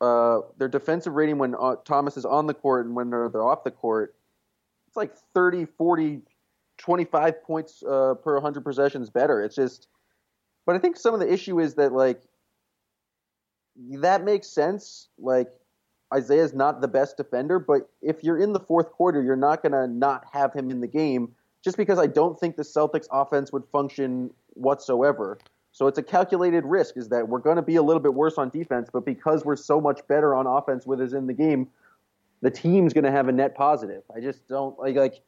uh, 0.00 0.40
their 0.56 0.68
defensive 0.68 1.14
rating 1.14 1.38
when 1.38 1.56
uh, 1.58 1.76
Thomas 1.84 2.16
is 2.16 2.24
on 2.24 2.46
the 2.46 2.54
court 2.54 2.86
and 2.86 2.94
when 2.94 3.10
they're, 3.10 3.28
they're 3.28 3.44
off 3.44 3.64
the 3.64 3.70
court, 3.72 4.14
it's 4.86 4.96
like 4.96 5.14
30, 5.34 5.66
40, 5.76 6.20
25 6.78 7.42
points 7.42 7.82
uh, 7.82 8.14
per 8.22 8.34
100 8.34 8.64
possessions 8.64 9.10
better. 9.10 9.42
It's 9.42 9.56
just, 9.56 9.88
but 10.66 10.76
I 10.76 10.78
think 10.78 10.96
some 10.96 11.14
of 11.14 11.20
the 11.20 11.32
issue 11.32 11.60
is 11.60 11.74
that 11.74 11.92
like 11.92 12.22
that 13.76 14.24
makes 14.24 14.48
sense. 14.48 15.08
Like 15.18 15.48
Isaiah's 16.12 16.52
not 16.52 16.80
the 16.80 16.88
best 16.88 17.16
defender, 17.16 17.58
but 17.58 17.88
if 18.00 18.22
you're 18.22 18.38
in 18.38 18.52
the 18.52 18.60
fourth 18.60 18.90
quarter, 18.92 19.22
you're 19.22 19.36
not 19.36 19.62
going 19.62 19.72
to 19.72 19.86
not 19.86 20.24
have 20.32 20.52
him 20.52 20.70
in 20.70 20.80
the 20.80 20.86
game 20.86 21.34
just 21.64 21.76
because 21.76 21.98
I 21.98 22.06
don't 22.06 22.38
think 22.38 22.56
the 22.56 22.62
Celtics 22.62 23.06
offense 23.10 23.52
would 23.52 23.64
function 23.72 24.30
whatsoever. 24.54 25.38
So 25.70 25.86
it's 25.86 25.96
a 25.96 26.02
calculated 26.02 26.64
risk 26.66 26.96
is 26.98 27.08
that 27.08 27.28
we're 27.28 27.38
going 27.38 27.56
to 27.56 27.62
be 27.62 27.76
a 27.76 27.82
little 27.82 28.02
bit 28.02 28.12
worse 28.12 28.36
on 28.36 28.50
defense, 28.50 28.90
but 28.92 29.06
because 29.06 29.44
we're 29.44 29.56
so 29.56 29.80
much 29.80 30.06
better 30.06 30.34
on 30.34 30.46
offense 30.46 30.86
with 30.86 31.00
us 31.00 31.14
in 31.14 31.26
the 31.26 31.32
game, 31.32 31.68
the 32.42 32.50
team's 32.50 32.92
going 32.92 33.04
to 33.04 33.10
have 33.10 33.28
a 33.28 33.32
net 33.32 33.54
positive. 33.54 34.02
I 34.14 34.20
just 34.20 34.46
don't 34.48 34.78
like 34.78 34.96
like 34.96 35.22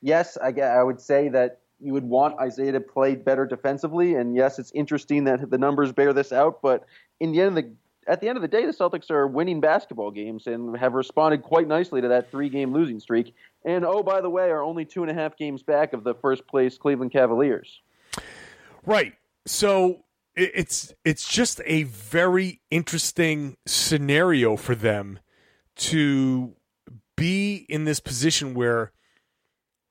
yes, 0.00 0.38
I 0.42 0.48
I 0.60 0.82
would 0.82 1.00
say 1.00 1.28
that 1.28 1.60
you 1.80 1.92
would 1.92 2.04
want 2.04 2.38
Isaiah 2.38 2.72
to 2.72 2.80
play 2.80 3.14
better 3.14 3.46
defensively 3.46 4.14
and 4.14 4.34
yes, 4.34 4.58
it's 4.58 4.72
interesting 4.72 5.24
that 5.24 5.50
the 5.50 5.58
numbers 5.58 5.92
bear 5.92 6.12
this 6.12 6.32
out, 6.32 6.60
but 6.62 6.84
in 7.20 7.32
the 7.32 7.40
end 7.40 7.56
of 7.58 7.64
the 7.64 7.72
at 8.06 8.20
the 8.20 8.28
end 8.28 8.36
of 8.36 8.42
the 8.42 8.48
day, 8.48 8.66
the 8.66 8.72
Celtics 8.72 9.10
are 9.10 9.26
winning 9.26 9.62
basketball 9.62 10.10
games 10.10 10.46
and 10.46 10.76
have 10.76 10.92
responded 10.92 11.42
quite 11.42 11.66
nicely 11.66 12.02
to 12.02 12.08
that 12.08 12.30
three 12.30 12.50
game 12.50 12.74
losing 12.74 13.00
streak. 13.00 13.34
And 13.64 13.82
oh, 13.82 14.02
by 14.02 14.20
the 14.20 14.28
way, 14.28 14.50
are 14.50 14.62
only 14.62 14.84
two 14.84 15.00
and 15.00 15.10
a 15.10 15.14
half 15.14 15.38
games 15.38 15.62
back 15.62 15.94
of 15.94 16.04
the 16.04 16.14
first 16.14 16.46
place 16.46 16.76
Cleveland 16.76 17.12
Cavaliers. 17.12 17.80
Right 18.84 19.14
so 19.46 20.04
it's 20.36 20.92
it's 21.04 21.28
just 21.28 21.60
a 21.64 21.84
very 21.84 22.60
interesting 22.70 23.56
scenario 23.66 24.56
for 24.56 24.74
them 24.74 25.18
to 25.76 26.54
be 27.16 27.66
in 27.68 27.84
this 27.84 28.00
position 28.00 28.54
where 28.54 28.92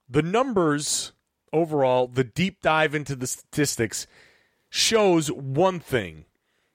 the 0.10 0.22
numbers 0.22 1.13
overall, 1.54 2.08
the 2.08 2.24
deep 2.24 2.62
dive 2.62 2.94
into 2.94 3.16
the 3.16 3.28
statistics 3.28 4.08
shows 4.70 5.32
one 5.32 5.80
thing. 5.80 6.26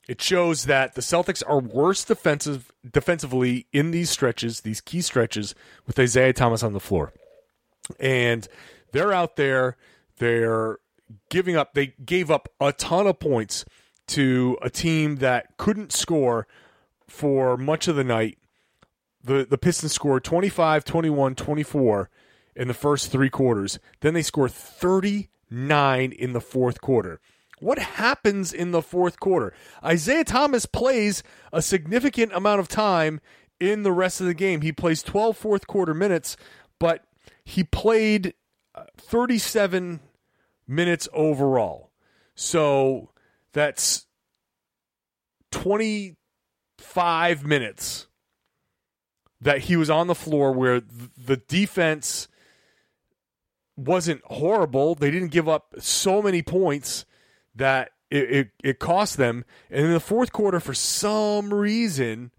It 0.09 0.23
shows 0.23 0.65
that 0.65 0.95
the 0.95 1.03
Celtics 1.03 1.43
are 1.47 1.59
worse 1.59 2.05
defensive 2.05 2.73
defensively 2.91 3.67
in 3.73 3.91
these 3.91 4.09
stretches, 4.09 4.63
these 4.63 4.81
key 4.81 5.03
stretches, 5.03 5.55
with 5.87 5.99
Isaiah 5.99 6.33
Thomas 6.33 6.63
on 6.63 6.73
the 6.73 6.81
floor. 6.81 7.13
And 8.01 8.49
they're 8.93 9.13
out 9.13 9.37
there, 9.37 9.77
they're 10.17 10.79
giving 11.29 11.57
up, 11.57 11.75
they 11.75 11.89
gave 12.05 12.31
up 12.31 12.49
a 12.59 12.73
ton 12.73 13.07
of 13.07 13.19
points 13.19 13.67
to 14.09 14.57
a 14.63 14.71
team 14.71 15.17
that 15.17 15.57
couldn't 15.59 15.93
score 15.93 16.47
for 17.07 17.57
much 17.57 17.89
of 17.89 17.97
the 17.97 18.05
night. 18.05 18.39
The 19.23 19.45
the 19.45 19.59
Pistons 19.59 19.93
scored 19.93 20.25
25, 20.25 20.85
21, 20.85 21.35
24 21.35 22.11
in 22.59 22.69
the 22.69 22.75
first 22.75 23.11
3 23.11 23.31
quarters. 23.31 23.79
Then 24.01 24.13
they 24.13 24.23
score 24.23 24.49
39 24.49 26.13
in 26.13 26.33
the 26.35 26.41
fourth 26.41 26.83
quarter. 26.83 27.21
What 27.61 27.79
happens 27.79 28.53
in 28.53 28.73
the 28.73 28.83
fourth 28.83 29.19
quarter? 29.19 29.55
Isaiah 29.83 30.25
Thomas 30.25 30.67
plays 30.67 31.23
a 31.53 31.63
significant 31.63 32.33
amount 32.35 32.61
of 32.61 32.69
time 32.69 33.21
in 33.59 33.85
the 33.85 33.93
rest 33.93 34.21
of 34.21 34.27
the 34.27 34.35
game. 34.35 34.61
He 34.61 34.73
plays 34.73 35.03
12 35.03 35.37
fourth 35.37 35.67
quarter 35.67 35.95
minutes, 35.95 36.37
but 36.79 37.05
he 37.45 37.65
played 37.65 38.35
uh, 38.75 38.85
37 38.97 40.01
minutes 40.67 41.09
overall. 41.13 41.91
So 42.35 43.11
that's 43.53 44.07
25 45.51 47.47
minutes 47.47 48.07
that 49.41 49.61
he 49.63 49.77
was 49.77 49.89
on 49.91 50.09
the 50.09 50.15
floor 50.15 50.53
where 50.53 50.81
the 50.81 51.37
defense 51.49 52.29
wasn't 53.79 54.23
horrible. 54.25 54.95
They 54.95 55.11
didn't 55.11 55.29
give 55.29 55.49
up 55.49 55.75
so 55.79 56.21
many 56.21 56.43
points 56.43 57.05
that 57.55 57.93
it, 58.11 58.31
it, 58.31 58.51
it, 58.65 58.79
cost 58.79 59.17
them. 59.17 59.45
And 59.71 59.87
in 59.87 59.93
the 59.93 60.01
fourth 60.01 60.33
quarter, 60.33 60.59
for 60.59 60.75
some 60.75 61.55
reason, 61.55 62.33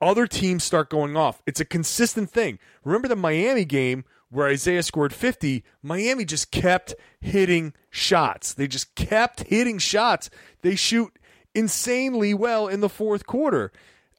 other 0.00 0.26
teams 0.26 0.64
start 0.64 0.88
going 0.88 1.16
off. 1.16 1.42
It's 1.46 1.60
a 1.60 1.64
consistent 1.64 2.30
thing. 2.30 2.58
Remember 2.84 3.08
the 3.08 3.16
Miami 3.16 3.64
game 3.64 4.04
where 4.30 4.48
Isaiah 4.48 4.82
scored 4.82 5.12
50, 5.12 5.62
Miami 5.82 6.24
just 6.24 6.50
kept 6.50 6.94
hitting 7.20 7.72
shots. 7.90 8.52
They 8.52 8.66
just 8.66 8.94
kept 8.96 9.44
hitting 9.44 9.78
shots. 9.78 10.28
They 10.62 10.74
shoot 10.74 11.12
insanely 11.54 12.34
well 12.34 12.66
in 12.66 12.80
the 12.80 12.88
fourth 12.88 13.26
quarter. 13.26 13.70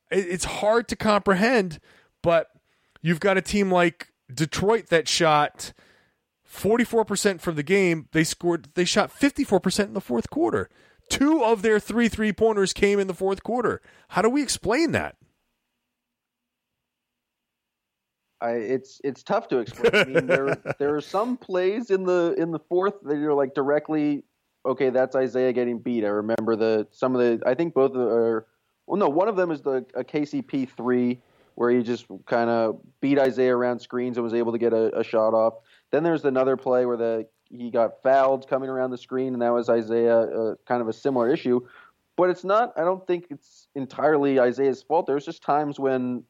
It's 0.10 0.46
hard 0.46 0.88
to 0.90 0.96
comprehend, 0.96 1.80
but 2.22 2.50
you've 3.02 3.20
got 3.20 3.38
a 3.38 3.42
team 3.42 3.72
like 3.72 4.14
Detroit 4.34 4.88
that 4.88 5.08
shot 5.08 5.74
44% 6.50 7.41
from 7.41 7.55
the 7.55 7.63
game. 7.63 8.08
They 8.12 8.24
scored 8.24 8.70
they 8.75 8.86
shot 8.86 9.12
54% 9.12 9.86
in 9.86 9.94
the 9.94 10.01
fourth 10.01 10.29
quarter. 10.29 10.70
Two 11.10 11.44
of 11.44 11.62
their 11.62 11.79
three 11.79 12.10
three-pointers 12.10 12.74
came 12.74 13.00
in 13.00 13.08
the 13.08 13.13
fourth 13.13 13.44
quarter. 13.44 13.82
How 14.10 14.22
do 14.22 14.29
we 14.29 14.41
explain 14.41 14.91
that? 14.94 15.15
I, 18.41 18.51
it's 18.51 19.00
it's 19.03 19.24
tough 19.24 19.48
to 19.50 19.60
explain. 19.60 19.96
I 19.96 20.03
mean, 20.05 20.27
there 20.27 20.58
there 20.79 20.96
are 20.96 21.01
some 21.01 21.38
plays 21.38 21.89
in 21.89 22.03
the 22.03 22.36
in 22.38 22.51
the 22.51 22.60
fourth 22.60 22.96
that 23.03 23.17
you're 23.17 23.34
like 23.34 23.53
directly, 23.53 24.24
okay, 24.65 24.89
that's 24.89 25.15
Isaiah 25.15 25.53
getting 25.53 25.79
beat. 25.79 26.03
I 26.03 26.10
remember 26.10 26.55
the 26.55 26.88
some 26.91 27.15
of 27.15 27.22
the. 27.22 27.48
I 27.48 27.53
think 27.53 27.74
both 27.74 27.96
are. 27.96 28.48
Well, 28.88 29.00
no, 29.00 29.10
one 29.10 29.27
of 29.27 29.36
them 29.36 29.51
is 29.51 29.62
the 29.62 29.86
a 29.96 30.03
KCP 30.03 30.70
three 30.70 31.22
where 31.56 31.72
he 31.72 31.84
just 31.84 32.06
kind 32.26 32.50
of 32.50 32.80
beat 33.02 33.18
Isaiah 33.18 33.56
around 33.56 33.80
screens 33.80 34.18
and 34.18 34.24
was 34.24 34.34
able 34.34 34.52
to 34.52 34.58
get 34.58 34.74
a, 34.74 35.00
a 35.00 35.04
shot 35.04 35.34
off. 35.34 35.56
Then 35.92 36.04
there's 36.04 36.26
another 36.26 36.58
play 36.58 36.86
where 36.86 36.98
the 36.98 37.28
he 37.50 37.70
got 37.70 38.02
fouled 38.02 38.48
coming 38.48 38.70
around 38.70 38.92
the 38.92 38.98
screen, 38.98 39.34
and 39.34 39.42
that 39.42 39.54
was 39.54 39.70
Isaiah, 39.70 40.20
uh, 40.20 40.56
kind 40.68 40.82
of 40.82 40.88
a 40.88 40.94
similar 40.94 41.32
issue. 41.32 41.62
But 42.18 42.30
it's 42.30 42.44
not. 42.44 42.74
I 42.78 42.82
don't 42.82 43.06
think 43.06 43.28
it's 43.30 43.68
entirely 43.76 44.40
Isaiah's 44.40 44.82
fault. 44.82 45.06
There's 45.06 45.26
just 45.26 45.44
times 45.44 45.80
when 45.80 46.24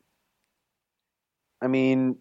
I 1.61 1.67
mean, 1.67 2.17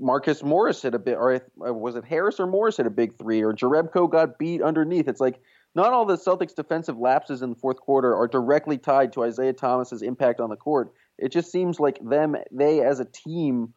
Marcus 0.00 0.42
Morris 0.42 0.82
hit 0.82 0.94
a 0.94 0.98
bit, 0.98 1.16
or 1.16 1.40
was 1.56 1.96
it 1.96 2.04
Harris 2.04 2.40
or 2.40 2.46
Morris 2.46 2.78
hit 2.78 2.86
a 2.86 2.90
big 2.90 3.16
three, 3.16 3.42
or 3.42 3.52
Jerebko 3.52 4.10
got 4.10 4.38
beat 4.38 4.62
underneath. 4.62 5.06
It's 5.06 5.20
like 5.20 5.40
not 5.74 5.92
all 5.92 6.04
the 6.04 6.16
Celtics' 6.16 6.54
defensive 6.54 6.98
lapses 6.98 7.42
in 7.42 7.50
the 7.50 7.56
fourth 7.56 7.78
quarter 7.78 8.14
are 8.14 8.26
directly 8.26 8.78
tied 8.78 9.12
to 9.12 9.24
Isaiah 9.24 9.52
Thomas's 9.52 10.02
impact 10.02 10.40
on 10.40 10.50
the 10.50 10.56
court. 10.56 10.92
It 11.18 11.32
just 11.32 11.50
seems 11.52 11.78
like 11.78 11.98
them, 12.02 12.36
they 12.50 12.80
as 12.80 13.00
a 13.00 13.04
team, 13.04 13.74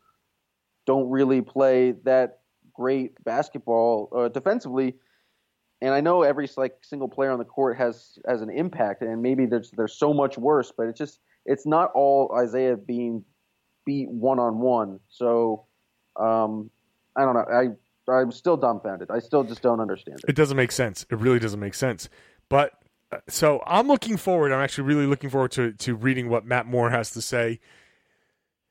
don't 0.86 1.10
really 1.10 1.42
play 1.42 1.94
that 2.04 2.40
great 2.74 3.24
basketball 3.24 4.10
uh, 4.16 4.30
defensively. 4.30 4.96
And 5.82 5.94
I 5.94 6.02
know 6.02 6.24
every 6.24 6.50
like 6.58 6.74
single 6.82 7.08
player 7.08 7.32
on 7.32 7.38
the 7.38 7.46
court 7.46 7.78
has 7.78 8.18
has 8.28 8.42
an 8.42 8.50
impact, 8.50 9.04
and 9.04 9.22
maybe 9.22 9.46
there's 9.46 9.70
there's 9.78 9.94
so 9.94 10.14
much 10.14 10.38
worse, 10.38 10.72
but 10.76 10.88
it's 10.88 10.98
just 10.98 11.20
it's 11.46 11.68
not 11.68 11.92
all 11.94 12.36
Isaiah 12.36 12.76
being 12.76 13.24
beat 13.86 14.10
one 14.10 14.40
on 14.40 14.60
one. 14.60 15.00
So 15.10 15.66
um, 16.20 16.72
I 17.16 17.26
don't 17.26 17.36
know. 17.36 17.46
I 17.52 18.12
I'm 18.12 18.32
still 18.32 18.58
dumbfounded. 18.58 19.12
I 19.12 19.20
still 19.20 19.44
just 19.44 19.62
don't 19.62 19.80
understand 19.80 20.20
it. 20.24 20.30
It 20.30 20.36
doesn't 20.36 20.58
make 20.58 20.72
sense. 20.72 21.06
It 21.12 21.20
really 21.20 21.40
doesn't 21.40 21.60
make 21.60 21.74
sense. 21.74 22.10
But 22.50 22.72
so 23.28 23.62
I'm 23.66 23.88
looking 23.88 24.18
forward. 24.18 24.52
I'm 24.52 24.62
actually 24.62 24.86
really 24.86 25.06
looking 25.06 25.30
forward 25.30 25.52
to 25.54 25.74
to 25.74 25.96
reading 25.96 26.30
what 26.30 26.46
Matt 26.46 26.66
Moore 26.66 26.90
has 26.90 27.12
to 27.12 27.22
say. 27.22 27.60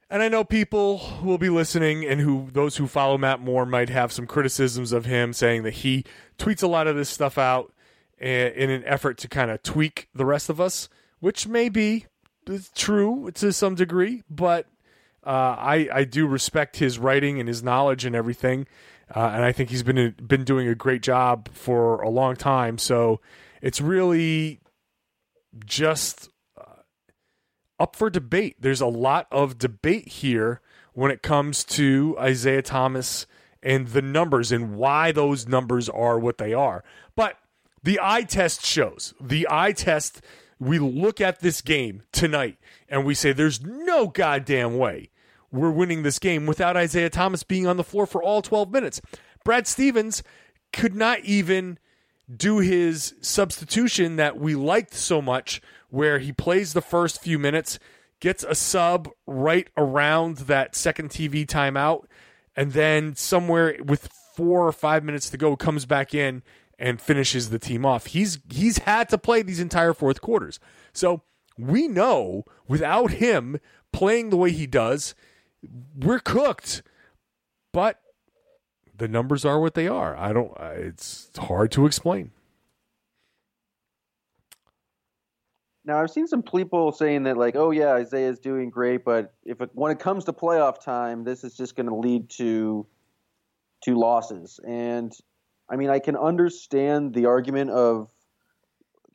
And 0.08 0.22
I 0.22 0.28
know 0.28 0.44
people 0.44 1.00
will 1.22 1.38
be 1.38 1.48
listening 1.48 2.04
and 2.04 2.20
who 2.20 2.48
those 2.52 2.76
who 2.76 2.86
follow 2.86 3.18
Matt 3.18 3.40
Moore 3.40 3.66
might 3.66 3.88
have 3.88 4.12
some 4.12 4.26
criticisms 4.26 4.92
of 4.92 5.04
him 5.04 5.32
saying 5.32 5.64
that 5.64 5.74
he 5.74 6.04
tweets 6.38 6.62
a 6.62 6.68
lot 6.68 6.86
of 6.86 6.94
this 6.94 7.08
stuff 7.08 7.38
out 7.38 7.72
in 8.18 8.70
an 8.70 8.84
effort 8.84 9.18
to 9.18 9.28
kind 9.28 9.50
of 9.50 9.62
tweak 9.62 10.08
the 10.14 10.24
rest 10.24 10.48
of 10.48 10.60
us, 10.60 10.88
which 11.20 11.46
may 11.46 11.68
be 11.68 12.06
true 12.74 13.30
to 13.32 13.52
some 13.52 13.74
degree, 13.74 14.22
but 14.30 14.66
uh, 15.24 15.56
I 15.58 15.88
I 15.92 16.04
do 16.04 16.26
respect 16.26 16.76
his 16.76 16.98
writing 16.98 17.40
and 17.40 17.48
his 17.48 17.62
knowledge 17.62 18.04
and 18.04 18.14
everything, 18.14 18.68
uh, 19.14 19.30
and 19.34 19.44
I 19.44 19.50
think 19.50 19.70
he's 19.70 19.82
been 19.82 20.14
been 20.24 20.44
doing 20.44 20.68
a 20.68 20.74
great 20.74 21.02
job 21.02 21.48
for 21.52 22.00
a 22.00 22.08
long 22.08 22.36
time. 22.36 22.78
So 22.78 23.20
it's 23.66 23.80
really 23.80 24.60
just 25.64 26.28
uh, 26.56 26.82
up 27.80 27.96
for 27.96 28.08
debate. 28.08 28.54
There's 28.60 28.80
a 28.80 28.86
lot 28.86 29.26
of 29.32 29.58
debate 29.58 30.06
here 30.06 30.60
when 30.94 31.10
it 31.10 31.20
comes 31.20 31.64
to 31.64 32.14
Isaiah 32.16 32.62
Thomas 32.62 33.26
and 33.64 33.88
the 33.88 34.02
numbers 34.02 34.52
and 34.52 34.76
why 34.76 35.10
those 35.10 35.48
numbers 35.48 35.88
are 35.88 36.16
what 36.16 36.38
they 36.38 36.54
are. 36.54 36.84
But 37.16 37.38
the 37.82 37.98
eye 38.00 38.22
test 38.22 38.64
shows. 38.64 39.14
The 39.20 39.48
eye 39.50 39.72
test, 39.72 40.22
we 40.60 40.78
look 40.78 41.20
at 41.20 41.40
this 41.40 41.60
game 41.60 42.02
tonight 42.12 42.58
and 42.88 43.04
we 43.04 43.14
say 43.14 43.32
there's 43.32 43.64
no 43.64 44.06
goddamn 44.06 44.78
way 44.78 45.10
we're 45.50 45.72
winning 45.72 46.04
this 46.04 46.20
game 46.20 46.46
without 46.46 46.76
Isaiah 46.76 47.10
Thomas 47.10 47.42
being 47.42 47.66
on 47.66 47.78
the 47.78 47.84
floor 47.84 48.06
for 48.06 48.22
all 48.22 48.42
12 48.42 48.70
minutes. 48.70 49.00
Brad 49.44 49.66
Stevens 49.66 50.22
could 50.72 50.94
not 50.94 51.18
even 51.24 51.80
do 52.34 52.58
his 52.58 53.14
substitution 53.20 54.16
that 54.16 54.38
we 54.38 54.54
liked 54.54 54.94
so 54.94 55.22
much 55.22 55.60
where 55.90 56.18
he 56.18 56.32
plays 56.32 56.72
the 56.72 56.82
first 56.82 57.22
few 57.22 57.38
minutes, 57.38 57.78
gets 58.20 58.42
a 58.44 58.54
sub 58.54 59.08
right 59.26 59.68
around 59.76 60.38
that 60.38 60.74
second 60.74 61.10
TV 61.10 61.46
timeout, 61.46 62.04
and 62.56 62.72
then 62.72 63.14
somewhere 63.14 63.76
with 63.84 64.08
four 64.34 64.66
or 64.66 64.72
five 64.72 65.04
minutes 65.04 65.30
to 65.30 65.36
go 65.36 65.56
comes 65.56 65.86
back 65.86 66.14
in 66.14 66.42
and 66.78 67.00
finishes 67.00 67.50
the 67.50 67.58
team 67.58 67.86
off. 67.86 68.06
He's 68.06 68.38
he's 68.50 68.78
had 68.78 69.08
to 69.10 69.18
play 69.18 69.42
these 69.42 69.60
entire 69.60 69.94
fourth 69.94 70.20
quarters. 70.20 70.58
So 70.92 71.22
we 71.56 71.88
know 71.88 72.44
without 72.68 73.12
him 73.12 73.60
playing 73.92 74.30
the 74.30 74.36
way 74.36 74.50
he 74.50 74.66
does, 74.66 75.14
we're 75.94 76.18
cooked. 76.18 76.82
But 77.72 78.00
the 78.96 79.08
numbers 79.08 79.44
are 79.44 79.60
what 79.60 79.74
they 79.74 79.88
are. 79.88 80.16
I 80.16 80.32
don't 80.32 80.52
it's 80.58 81.30
hard 81.36 81.70
to 81.72 81.86
explain. 81.86 82.30
Now 85.84 86.02
I've 86.02 86.10
seen 86.10 86.26
some 86.26 86.42
people 86.42 86.90
saying 86.90 87.22
that 87.24 87.36
like, 87.36 87.54
oh 87.54 87.70
yeah, 87.70 87.92
Isaiah 87.92 88.28
is 88.28 88.40
doing 88.40 88.70
great, 88.70 89.04
but 89.04 89.32
if 89.44 89.60
it, 89.60 89.70
when 89.72 89.92
it 89.92 90.00
comes 90.00 90.24
to 90.24 90.32
playoff 90.32 90.82
time, 90.82 91.22
this 91.22 91.44
is 91.44 91.56
just 91.56 91.76
going 91.76 91.86
to 91.86 91.94
lead 91.94 92.28
to 92.30 92.86
to 93.84 93.94
losses. 93.94 94.58
And 94.66 95.12
I 95.68 95.76
mean, 95.76 95.90
I 95.90 96.00
can 96.00 96.16
understand 96.16 97.14
the 97.14 97.26
argument 97.26 97.70
of 97.70 98.08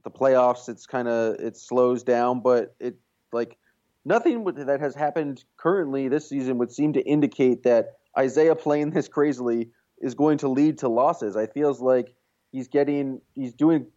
the 0.03 0.11
playoffs. 0.11 0.69
It's 0.69 0.85
kind 0.85 1.07
of 1.07 1.35
it 1.39 1.57
slows 1.57 2.03
down, 2.03 2.41
but 2.41 2.75
it 2.79 2.95
like 3.33 3.57
nothing 4.05 4.43
that 4.43 4.79
has 4.79 4.95
happened 4.95 5.43
currently 5.57 6.07
this 6.07 6.27
season 6.27 6.57
would 6.57 6.71
seem 6.71 6.93
to 6.93 7.01
indicate 7.01 7.63
that 7.63 7.97
Isaiah 8.17 8.55
playing 8.55 8.91
this 8.91 9.07
crazily 9.07 9.69
is 9.99 10.15
going 10.15 10.39
to 10.39 10.47
lead 10.47 10.79
to 10.79 10.89
losses. 10.89 11.35
I 11.35 11.47
feels 11.47 11.79
like 11.81 12.13
he's 12.51 12.67
getting 12.67 13.21
he's 13.33 13.53
doing 13.53 13.87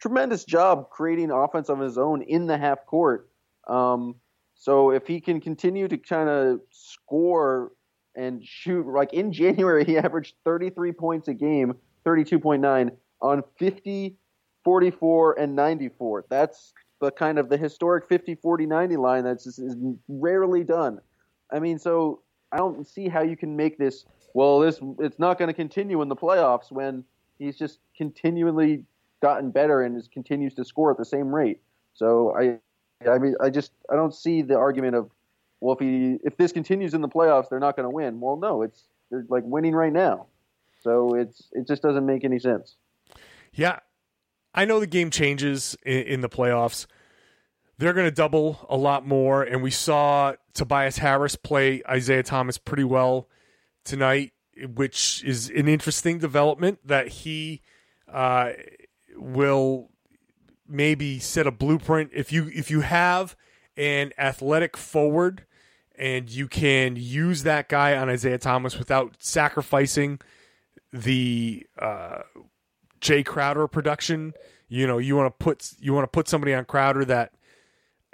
tremendous 0.00 0.44
job 0.44 0.90
creating 0.90 1.30
offense 1.30 1.68
of 1.68 1.78
his 1.78 1.96
own 1.98 2.22
in 2.22 2.46
the 2.46 2.58
half 2.58 2.84
court. 2.86 3.28
Um, 3.68 4.16
so 4.54 4.90
if 4.90 5.06
he 5.06 5.20
can 5.20 5.40
continue 5.40 5.88
to 5.88 5.96
kind 5.96 6.28
of 6.28 6.60
score 6.70 7.72
and 8.14 8.44
shoot, 8.44 8.86
like 8.86 9.12
in 9.12 9.32
January, 9.32 9.84
he 9.84 9.98
averaged 9.98 10.34
33 10.44 10.92
points 10.92 11.28
a 11.28 11.34
game, 11.34 11.74
32.9 12.04 12.90
on 13.20 13.42
50, 13.58 14.16
44, 14.64 15.38
and 15.38 15.54
94. 15.54 16.24
That's 16.28 16.72
the 17.02 17.10
kind 17.10 17.36
of 17.36 17.48
the 17.48 17.56
historic 17.56 18.08
50, 18.08 18.36
40, 18.36 18.64
90 18.64 18.96
line 18.96 19.24
that's 19.24 19.42
just, 19.42 19.58
is 19.58 19.76
rarely 20.08 20.62
done. 20.62 21.00
I 21.50 21.58
mean, 21.58 21.80
so 21.80 22.20
I 22.52 22.58
don't 22.58 22.86
see 22.86 23.08
how 23.08 23.22
you 23.22 23.36
can 23.36 23.56
make 23.56 23.76
this. 23.76 24.06
Well, 24.34 24.60
this 24.60 24.78
it's 25.00 25.18
not 25.18 25.36
going 25.36 25.48
to 25.48 25.54
continue 25.54 26.00
in 26.00 26.08
the 26.08 26.14
playoffs 26.14 26.70
when 26.70 27.04
he's 27.40 27.58
just 27.58 27.80
continually 27.96 28.84
gotten 29.20 29.50
better 29.50 29.82
and 29.82 29.96
is, 29.96 30.08
continues 30.08 30.54
to 30.54 30.64
score 30.64 30.92
at 30.92 30.96
the 30.96 31.04
same 31.04 31.34
rate. 31.34 31.60
So 31.92 32.34
I, 32.38 33.10
I 33.10 33.18
mean, 33.18 33.34
I 33.40 33.50
just 33.50 33.72
I 33.90 33.96
don't 33.96 34.14
see 34.14 34.40
the 34.40 34.56
argument 34.56 34.94
of, 34.94 35.10
well, 35.60 35.74
if 35.74 35.80
he 35.80 36.18
if 36.22 36.36
this 36.36 36.52
continues 36.52 36.94
in 36.94 37.00
the 37.00 37.08
playoffs, 37.08 37.48
they're 37.50 37.58
not 37.58 37.74
going 37.74 37.84
to 37.84 37.94
win. 37.94 38.20
Well, 38.20 38.36
no, 38.36 38.62
it's 38.62 38.84
they're 39.10 39.26
like 39.28 39.42
winning 39.44 39.74
right 39.74 39.92
now. 39.92 40.26
So 40.80 41.14
it's 41.14 41.48
it 41.50 41.66
just 41.66 41.82
doesn't 41.82 42.06
make 42.06 42.24
any 42.24 42.38
sense. 42.38 42.76
Yeah, 43.54 43.80
I 44.54 44.64
know 44.64 44.80
the 44.80 44.86
game 44.86 45.10
changes 45.10 45.76
in, 45.84 46.02
in 46.02 46.20
the 46.20 46.28
playoffs. 46.28 46.86
They're 47.78 47.92
going 47.92 48.06
to 48.06 48.14
double 48.14 48.66
a 48.68 48.76
lot 48.76 49.06
more, 49.06 49.42
and 49.42 49.62
we 49.62 49.70
saw 49.70 50.34
Tobias 50.54 50.98
Harris 50.98 51.36
play 51.36 51.82
Isaiah 51.88 52.22
Thomas 52.22 52.58
pretty 52.58 52.84
well 52.84 53.28
tonight, 53.84 54.32
which 54.74 55.24
is 55.24 55.50
an 55.50 55.68
interesting 55.68 56.18
development 56.18 56.78
that 56.86 57.08
he 57.08 57.62
uh, 58.12 58.50
will 59.16 59.90
maybe 60.68 61.18
set 61.18 61.46
a 61.46 61.50
blueprint 61.50 62.10
if 62.14 62.32
you 62.32 62.50
if 62.54 62.70
you 62.70 62.80
have 62.80 63.36
an 63.76 64.12
athletic 64.16 64.76
forward 64.76 65.44
and 65.96 66.30
you 66.30 66.48
can 66.48 66.96
use 66.96 67.42
that 67.42 67.68
guy 67.68 67.96
on 67.96 68.08
Isaiah 68.08 68.38
Thomas 68.38 68.78
without 68.78 69.16
sacrificing 69.18 70.20
the 70.92 71.66
uh, 71.78 72.22
Jae 73.02 73.26
Crowder 73.26 73.66
production. 73.68 74.32
You 74.68 74.86
know, 74.86 74.96
you 74.96 75.16
want 75.16 75.26
to 75.26 75.44
put 75.44 75.72
you 75.78 75.92
want 75.92 76.04
to 76.04 76.08
put 76.08 76.28
somebody 76.28 76.54
on 76.54 76.64
Crowder 76.64 77.04
that 77.04 77.32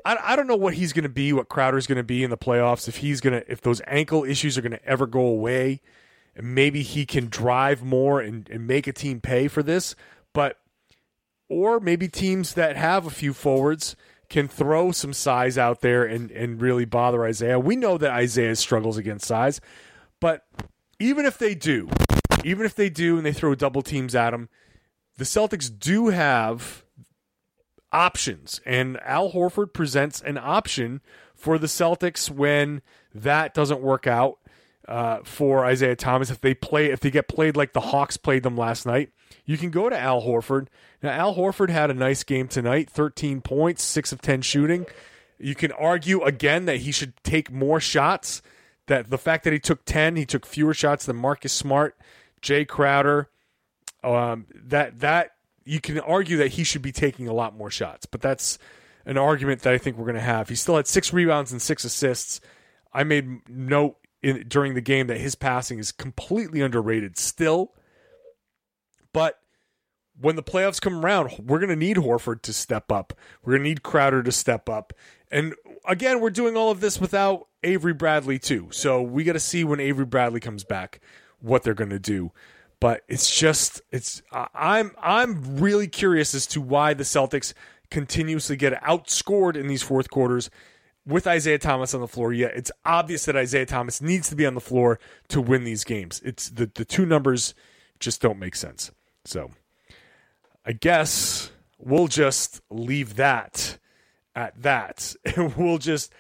I, 0.05 0.17
I 0.21 0.37
don't 0.37 0.47
know 0.47 0.57
what 0.57 0.75
he's 0.75 0.93
going 0.93 1.05
to 1.05 1.09
be, 1.09 1.33
what 1.33 1.49
Crowder's 1.49 1.87
going 1.87 1.97
to 1.97 2.03
be 2.03 2.25
in 2.25 2.31
the 2.31 2.37
playoffs. 2.39 2.89
If 2.89 2.97
he's 2.97 3.21
going 3.21 3.41
to 3.41 3.53
if 3.53 3.61
those 3.61 3.81
ankle 3.87 4.25
issues 4.25 4.59
are 4.59 4.63
going 4.63 4.73
to 4.73 4.85
ever 4.85 5.07
go 5.07 5.21
away, 5.21 5.81
and 6.35 6.55
maybe 6.55 6.83
he 6.83 7.07
can 7.07 7.29
drive 7.29 7.85
more 7.85 8.21
and, 8.21 8.49
and 8.49 8.67
make 8.67 8.87
a 8.87 8.93
team 8.93 9.21
pay 9.21 9.47
for 9.47 9.63
this. 9.63 9.95
But 10.33 10.59
or 11.49 11.79
maybe 11.81 12.09
teams 12.09 12.55
that 12.55 12.77
have 12.77 13.07
a 13.07 13.11
few 13.11 13.33
forwards 13.33 13.97
can 14.29 14.49
throw 14.49 14.93
some 14.93 15.13
size 15.13 15.57
out 15.57 15.81
there 15.81 16.05
and, 16.05 16.31
and 16.31 16.61
really 16.61 16.85
bother 16.85 17.25
Isaiah. 17.25 17.59
We 17.59 17.77
know 17.77 17.97
that 17.97 18.11
Isaiah 18.11 18.57
struggles 18.57 18.99
against 18.99 19.27
size, 19.27 19.61
but 20.21 20.45
even 21.01 21.25
if 21.25 21.39
they 21.39 21.55
do, 21.55 21.89
even 22.45 22.67
if 22.67 22.75
they 22.75 22.91
do 22.91 23.17
and 23.17 23.25
they 23.25 23.33
throw 23.33 23.55
double 23.55 23.81
teams 23.81 24.15
at 24.15 24.35
him, 24.35 24.51
the 25.19 25.25
Celtics 25.25 25.69
do 25.77 26.09
have 26.09 26.85
options, 27.93 28.61
and 28.65 28.99
Al 29.03 29.33
Horford 29.33 29.73
presents 29.73 30.21
an 30.23 30.39
option 30.39 31.01
for 31.35 31.59
the 31.59 31.67
Celtics 31.67 32.31
when 32.31 32.83
that 33.13 33.53
doesn't 33.53 33.81
work 33.81 34.07
out 34.07 34.39
uh, 34.87 35.19
for 35.25 35.65
Isaiah 35.65 35.97
Thomas. 35.97 36.31
If 36.31 36.41
they 36.41 36.55
play, 36.55 36.87
if 36.87 37.01
they 37.01 37.11
get 37.11 37.27
played 37.27 37.57
like 37.57 37.73
the 37.73 37.81
Hawks 37.81 38.17
played 38.17 38.45
them 38.45 38.57
last 38.57 38.87
night, 38.87 39.11
you 39.45 39.59
can 39.59 39.71
go 39.71 39.91
to 39.91 39.99
Al 39.99 40.23
Horford. 40.23 40.69
Now, 41.03 41.11
Al 41.11 41.35
Horford 41.35 41.71
had 41.71 41.91
a 41.91 41.95
nice 41.95 42.23
game 42.23 42.47
tonight 42.47 42.89
13 42.89 43.41
points, 43.41 43.83
6 43.83 44.13
of 44.13 44.23
10 44.23 44.43
shooting. 44.43 44.87
You 45.41 45.57
can 45.57 45.73
argue 45.73 46.23
again 46.23 46.67
that 46.67 46.79
he 46.79 46.93
should 46.93 47.15
take 47.25 47.51
more 47.51 47.81
shots. 47.81 48.41
That 48.87 49.11
the 49.11 49.19
fact 49.19 49.43
that 49.45 49.53
he 49.53 49.59
took 49.59 49.85
10, 49.85 50.15
he 50.15 50.25
took 50.25 50.47
fewer 50.47 50.75
shots 50.75 51.07
than 51.07 51.17
Marcus 51.17 51.53
Smart, 51.53 51.97
Jae 52.41 52.67
Crowder. 52.67 53.29
Um, 54.05 54.47
that 54.55 55.01
that 55.01 55.33
you 55.65 55.81
can 55.81 55.99
argue 56.01 56.37
that 56.39 56.49
he 56.49 56.65
should 56.65 56.83
be 56.83 56.93
taking 56.93 57.29
a 57.29 57.33
lot 57.33 57.57
more 57.57 57.71
shots, 57.71 58.07
but 58.07 58.21
that's 58.21 58.59
an 59.05 59.19
argument 59.19 59.63
that 59.63 59.73
I 59.73 59.79
think 59.79 59.97
we're 59.97 60.05
going 60.05 60.15
to 60.15 60.21
have. 60.21 60.49
He 60.49 60.55
still 60.55 60.77
had 60.77 60.87
six 60.87 61.13
rebounds 61.13 61.53
and 61.53 61.61
six 61.61 61.85
assists. 61.85 62.41
I 62.93 63.05
made 63.05 63.49
note 63.49 63.97
in, 64.23 64.47
during 64.49 64.75
the 64.75 64.81
game 64.81 65.07
that 65.09 65.19
his 65.19 65.35
passing 65.35 65.79
is 65.79 65.93
completely 65.93 66.61
underrated 66.61 67.19
still. 67.19 67.73
But 69.13 69.39
when 70.21 70.37
the 70.37 70.43
playoffs 70.43 70.81
come 70.81 71.05
around, 71.05 71.33
we're 71.39 71.59
going 71.59 71.69
to 71.71 71.77
need 71.77 71.97
Horford 71.97 72.43
to 72.43 72.53
step 72.53 72.91
up. 72.91 73.13
We're 73.43 73.53
going 73.53 73.65
to 73.65 73.69
need 73.69 73.83
Crowder 73.83 74.23
to 74.23 74.33
step 74.33 74.69
up. 74.69 74.93
And 75.31 75.55
again, 75.87 76.21
we're 76.21 76.31
doing 76.31 76.57
all 76.57 76.71
of 76.71 76.81
this 76.81 77.01
without 77.01 77.49
Avery 77.63 77.95
Bradley 77.95 78.39
too. 78.39 78.69
So 78.71 79.03
we 79.03 79.25
got 79.25 79.35
to 79.35 79.41
see 79.41 79.65
when 79.65 79.81
Avery 79.81 80.07
Bradley 80.07 80.41
comes 80.41 80.65
back 80.65 81.01
what 81.41 81.63
they're 81.63 81.75
going 81.75 81.91
to 81.91 81.99
do. 81.99 82.33
But 82.81 83.03
it's 83.09 83.37
just 83.37 83.83
it's 83.91 84.23
I'm 84.33 84.93
I'm 85.03 85.59
really 85.59 85.89
curious 85.89 86.35
as 86.35 86.47
to 86.49 86.61
why 86.61 86.95
the 86.95 87.05
Celtics 87.05 87.53
continuously 87.91 88.57
get 88.57 88.81
outscored 88.83 89.57
in 89.57 89.67
these 89.67 89.83
fourth 89.83 90.11
quarters 90.11 90.51
with 91.07 91.27
Isaiah 91.27 91.59
Thomas 91.59 91.95
on 91.95 92.01
the 92.01 92.07
floor. 92.07 92.33
Yeah, 92.33 92.49
it's 92.49 92.71
obvious 92.85 93.25
that 93.25 93.35
Isaiah 93.35 93.67
Thomas 93.67 94.01
needs 94.01 94.29
to 94.29 94.37
be 94.37 94.47
on 94.47 94.55
the 94.55 94.61
floor 94.61 95.01
to 95.29 95.41
win 95.41 95.65
these 95.65 95.83
games. 95.83 96.21
It's 96.25 96.51
the 96.51 96.71
the 96.73 96.85
two 96.85 97.07
numbers 97.07 97.55
just 97.99 98.21
don't 98.21 98.39
make 98.39 98.55
sense. 98.55 98.93
So 99.25 99.51
I 100.65 100.73
guess 100.73 101.51
we'll 101.79 102.09
just 102.09 102.61
leave 102.71 103.17
that 103.17 103.79
at 104.35 104.63
that. 104.63 105.17
And 105.37 105.57
we'll 105.57 105.79
just 105.79 106.13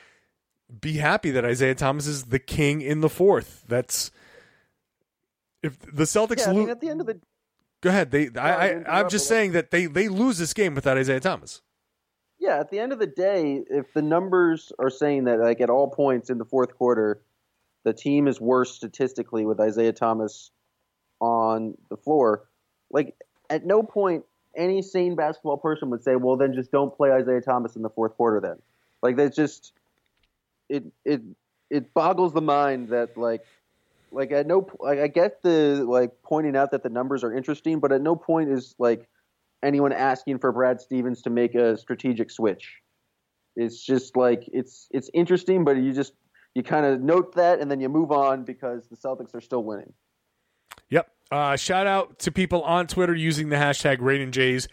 be 0.80 0.94
happy 0.94 1.30
that 1.30 1.44
Isaiah 1.44 1.74
Thomas 1.74 2.06
is 2.06 2.24
the 2.24 2.38
king 2.38 2.80
in 2.80 3.00
the 3.00 3.08
fourth. 3.08 3.64
That's 3.68 4.10
if 5.62 5.78
the 5.80 6.04
Celtics 6.04 6.38
Yeah, 6.38 6.50
I 6.50 6.52
mean, 6.52 6.62
lose. 6.62 6.70
at 6.70 6.80
the 6.80 6.88
end 6.88 7.00
of 7.00 7.06
the 7.06 7.20
Go 7.80 7.90
ahead. 7.90 8.10
They. 8.10 8.28
I. 8.36 8.70
I 8.80 9.00
I'm 9.00 9.08
just 9.08 9.28
saying 9.28 9.52
that 9.52 9.70
they 9.70 9.86
they 9.86 10.08
lose 10.08 10.38
this 10.38 10.52
game 10.52 10.74
without 10.74 10.96
Isaiah 10.98 11.20
Thomas. 11.20 11.62
yeah, 12.40 12.58
at 12.60 12.70
the 12.70 12.78
end 12.80 12.92
of 12.92 12.98
the 12.98 13.06
day, 13.06 13.62
if 13.70 13.92
the 13.94 14.02
numbers 14.02 14.72
are 14.78 14.90
saying 14.90 15.24
that 15.24 15.38
like 15.38 15.60
at 15.60 15.70
all 15.70 15.88
points 15.90 16.28
in 16.30 16.38
the 16.38 16.44
fourth 16.44 16.76
quarter, 16.76 17.22
the 17.84 17.92
team 17.92 18.26
is 18.26 18.40
worse 18.40 18.74
statistically 18.74 19.46
with 19.46 19.60
Isaiah 19.60 19.92
Thomas 19.92 20.50
on 21.20 21.76
the 21.88 21.96
floor, 21.96 22.48
like 22.90 23.14
at 23.50 23.64
no 23.64 23.82
point 23.82 24.24
any 24.56 24.82
sane 24.82 25.14
basketball 25.14 25.56
person 25.58 25.88
would 25.90 26.02
say, 26.02 26.16
"Well, 26.16 26.36
then 26.36 26.54
just 26.54 26.72
don't 26.72 26.96
play 26.96 27.12
Isaiah 27.12 27.40
Thomas 27.40 27.76
in 27.76 27.82
the 27.82 27.90
fourth 27.90 28.16
quarter." 28.16 28.40
Then, 28.40 28.56
like 29.02 29.16
that's 29.16 29.36
just 29.36 29.72
it 30.68 30.84
it 31.04 31.22
it 31.70 31.94
boggles 31.94 32.32
the 32.32 32.40
mind 32.42 32.88
that 32.88 33.16
like 33.16 33.44
like 34.10 34.32
at 34.32 34.46
no 34.46 34.68
like 34.80 34.98
I 34.98 35.08
get 35.08 35.42
the 35.42 35.84
like 35.86 36.12
pointing 36.22 36.56
out 36.56 36.70
that 36.72 36.82
the 36.82 36.88
numbers 36.88 37.24
are 37.24 37.32
interesting, 37.32 37.80
but 37.80 37.92
at 37.92 38.00
no 38.00 38.16
point 38.16 38.50
is 38.50 38.74
like 38.78 39.08
anyone 39.62 39.92
asking 39.92 40.38
for 40.38 40.52
Brad 40.52 40.80
Stevens 40.80 41.22
to 41.22 41.30
make 41.30 41.54
a 41.54 41.76
strategic 41.76 42.30
switch. 42.30 42.76
It's 43.56 43.82
just 43.84 44.16
like 44.16 44.48
it's 44.52 44.88
it's 44.90 45.10
interesting, 45.12 45.64
but 45.64 45.76
you 45.76 45.92
just 45.92 46.12
you 46.54 46.62
kind 46.62 46.86
of 46.86 47.00
note 47.00 47.34
that 47.34 47.60
and 47.60 47.70
then 47.70 47.80
you 47.80 47.88
move 47.88 48.12
on 48.12 48.44
because 48.44 48.88
the 48.88 48.96
Celtics 48.96 49.34
are 49.34 49.40
still 49.40 49.64
winning. 49.64 49.92
Yep. 50.90 51.10
Uh, 51.30 51.56
shout 51.56 51.86
out 51.86 52.18
to 52.20 52.32
people 52.32 52.62
on 52.62 52.86
Twitter 52.86 53.14
using 53.14 53.48
the 53.48 53.56
hashtag 53.56 53.98
RaininJs 53.98 54.68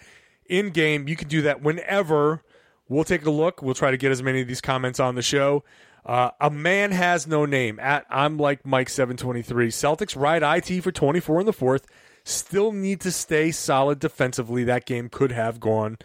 in 0.47 0.69
game. 0.69 1.07
You 1.07 1.15
can 1.15 1.27
do 1.27 1.41
that 1.43 1.61
whenever. 1.61 2.43
We'll 2.87 3.03
take 3.03 3.25
a 3.25 3.31
look. 3.31 3.61
We'll 3.61 3.73
try 3.73 3.91
to 3.91 3.97
get 3.97 4.11
as 4.11 4.21
many 4.21 4.41
of 4.41 4.47
these 4.47 4.61
comments 4.61 4.99
on 4.99 5.15
the 5.15 5.21
show. 5.21 5.63
Uh, 6.05 6.29
a 6.39 6.51
man 6.51 6.91
has 6.91 7.25
no 7.25 7.45
name 7.45 7.79
at 7.79 8.05
I'm 8.09 8.37
like 8.37 8.65
Mike 8.65 8.89
seven 8.89 9.17
twenty 9.17 9.41
three. 9.41 9.69
Celtics 9.69 10.15
ride 10.15 10.43
it 10.43 10.81
for 10.81 10.91
twenty 10.91 11.19
four 11.19 11.39
in 11.39 11.45
the 11.45 11.53
fourth. 11.53 11.87
Still 12.23 12.71
need 12.71 13.01
to 13.01 13.11
stay 13.11 13.51
solid 13.51 13.99
defensively. 13.99 14.63
That 14.63 14.85
game 14.85 15.09
could 15.09 15.31
have 15.31 15.59
gone, 15.59 15.97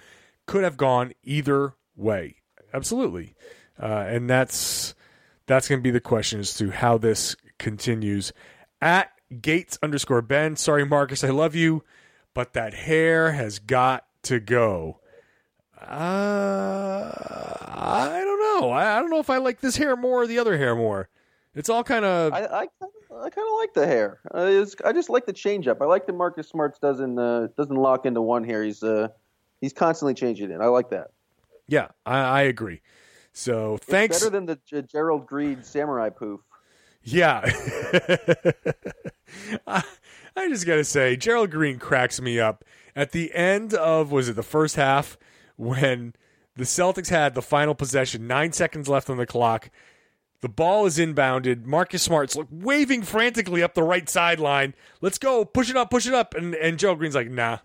could 0.46 0.64
have 0.64 0.76
gone 0.76 1.12
either 1.22 1.74
way. 1.96 2.36
Absolutely, 2.72 3.34
uh, 3.80 4.04
and 4.06 4.30
that's 4.30 4.94
that's 5.46 5.68
going 5.68 5.80
to 5.80 5.82
be 5.82 5.90
the 5.90 6.00
question 6.00 6.40
as 6.40 6.54
to 6.54 6.70
how 6.70 6.96
this 6.96 7.36
continues. 7.58 8.32
At 8.80 9.10
Gates 9.42 9.78
underscore 9.82 10.22
Ben, 10.22 10.56
sorry 10.56 10.86
Marcus, 10.86 11.24
I 11.24 11.30
love 11.30 11.54
you, 11.54 11.84
but 12.32 12.54
that 12.54 12.72
hair 12.72 13.32
has 13.32 13.58
got 13.58 14.06
to 14.22 14.40
go. 14.40 14.99
Uh, 15.82 17.10
I 17.68 18.22
don't 18.24 18.60
know. 18.62 18.70
I, 18.70 18.96
I 18.96 19.00
don't 19.00 19.10
know 19.10 19.18
if 19.20 19.30
I 19.30 19.38
like 19.38 19.60
this 19.60 19.76
hair 19.76 19.96
more 19.96 20.22
or 20.22 20.26
the 20.26 20.38
other 20.38 20.56
hair 20.56 20.74
more. 20.76 21.08
It's 21.54 21.68
all 21.68 21.82
kind 21.82 22.04
of 22.04 22.32
I 22.32 22.40
I, 22.44 22.62
I 22.62 23.30
kind 23.30 23.46
of 23.48 23.58
like 23.58 23.74
the 23.74 23.86
hair. 23.86 24.20
Uh, 24.32 24.46
it's, 24.50 24.76
I 24.84 24.92
just 24.92 25.10
like 25.10 25.26
the 25.26 25.32
change 25.32 25.66
up. 25.66 25.82
I 25.82 25.84
like 25.86 26.06
that 26.06 26.12
Marcus 26.14 26.48
Smarts 26.48 26.78
doesn't 26.78 27.18
uh, 27.18 27.48
doesn't 27.56 27.76
lock 27.76 28.06
into 28.06 28.22
one 28.22 28.44
hair. 28.44 28.62
He's 28.62 28.82
uh 28.82 29.08
he's 29.60 29.72
constantly 29.72 30.14
changing 30.14 30.50
it. 30.50 30.60
I 30.60 30.66
like 30.66 30.90
that. 30.90 31.08
yeah. 31.66 31.88
I, 32.06 32.18
I 32.18 32.42
agree. 32.42 32.82
So 33.32 33.78
thanks. 33.78 34.18
Better 34.20 34.30
than 34.30 34.46
the 34.46 34.58
G- 34.66 34.82
Gerald 34.82 35.26
Green 35.26 35.62
samurai 35.62 36.10
poof. 36.10 36.40
Yeah. 37.02 37.40
I, 39.66 39.82
I 40.36 40.48
just 40.48 40.66
got 40.66 40.76
to 40.76 40.84
say, 40.84 41.16
Gerald 41.16 41.50
Green 41.50 41.78
cracks 41.78 42.20
me 42.20 42.38
up. 42.38 42.64
At 42.94 43.12
the 43.12 43.32
end 43.34 43.72
of, 43.74 44.12
was 44.12 44.28
it 44.28 44.36
the 44.36 44.42
first 44.42 44.76
half, 44.76 45.16
when 45.60 46.14
the 46.56 46.64
Celtics 46.64 47.10
had 47.10 47.34
the 47.34 47.42
final 47.42 47.74
possession, 47.74 48.26
nine 48.26 48.52
seconds 48.52 48.88
left 48.88 49.10
on 49.10 49.18
the 49.18 49.26
clock, 49.26 49.70
the 50.40 50.48
ball 50.48 50.86
is 50.86 50.96
inbounded. 50.96 51.66
Marcus 51.66 52.02
Smart's 52.02 52.34
like 52.34 52.46
waving 52.50 53.02
frantically 53.02 53.62
up 53.62 53.74
the 53.74 53.82
right 53.82 54.08
sideline. 54.08 54.74
Let's 55.02 55.18
go, 55.18 55.44
push 55.44 55.68
it 55.68 55.76
up, 55.76 55.90
push 55.90 56.06
it 56.06 56.14
up. 56.14 56.34
And, 56.34 56.54
and 56.54 56.78
Gerald 56.78 56.98
Green's 56.98 57.14
like, 57.14 57.30
nah, 57.30 57.58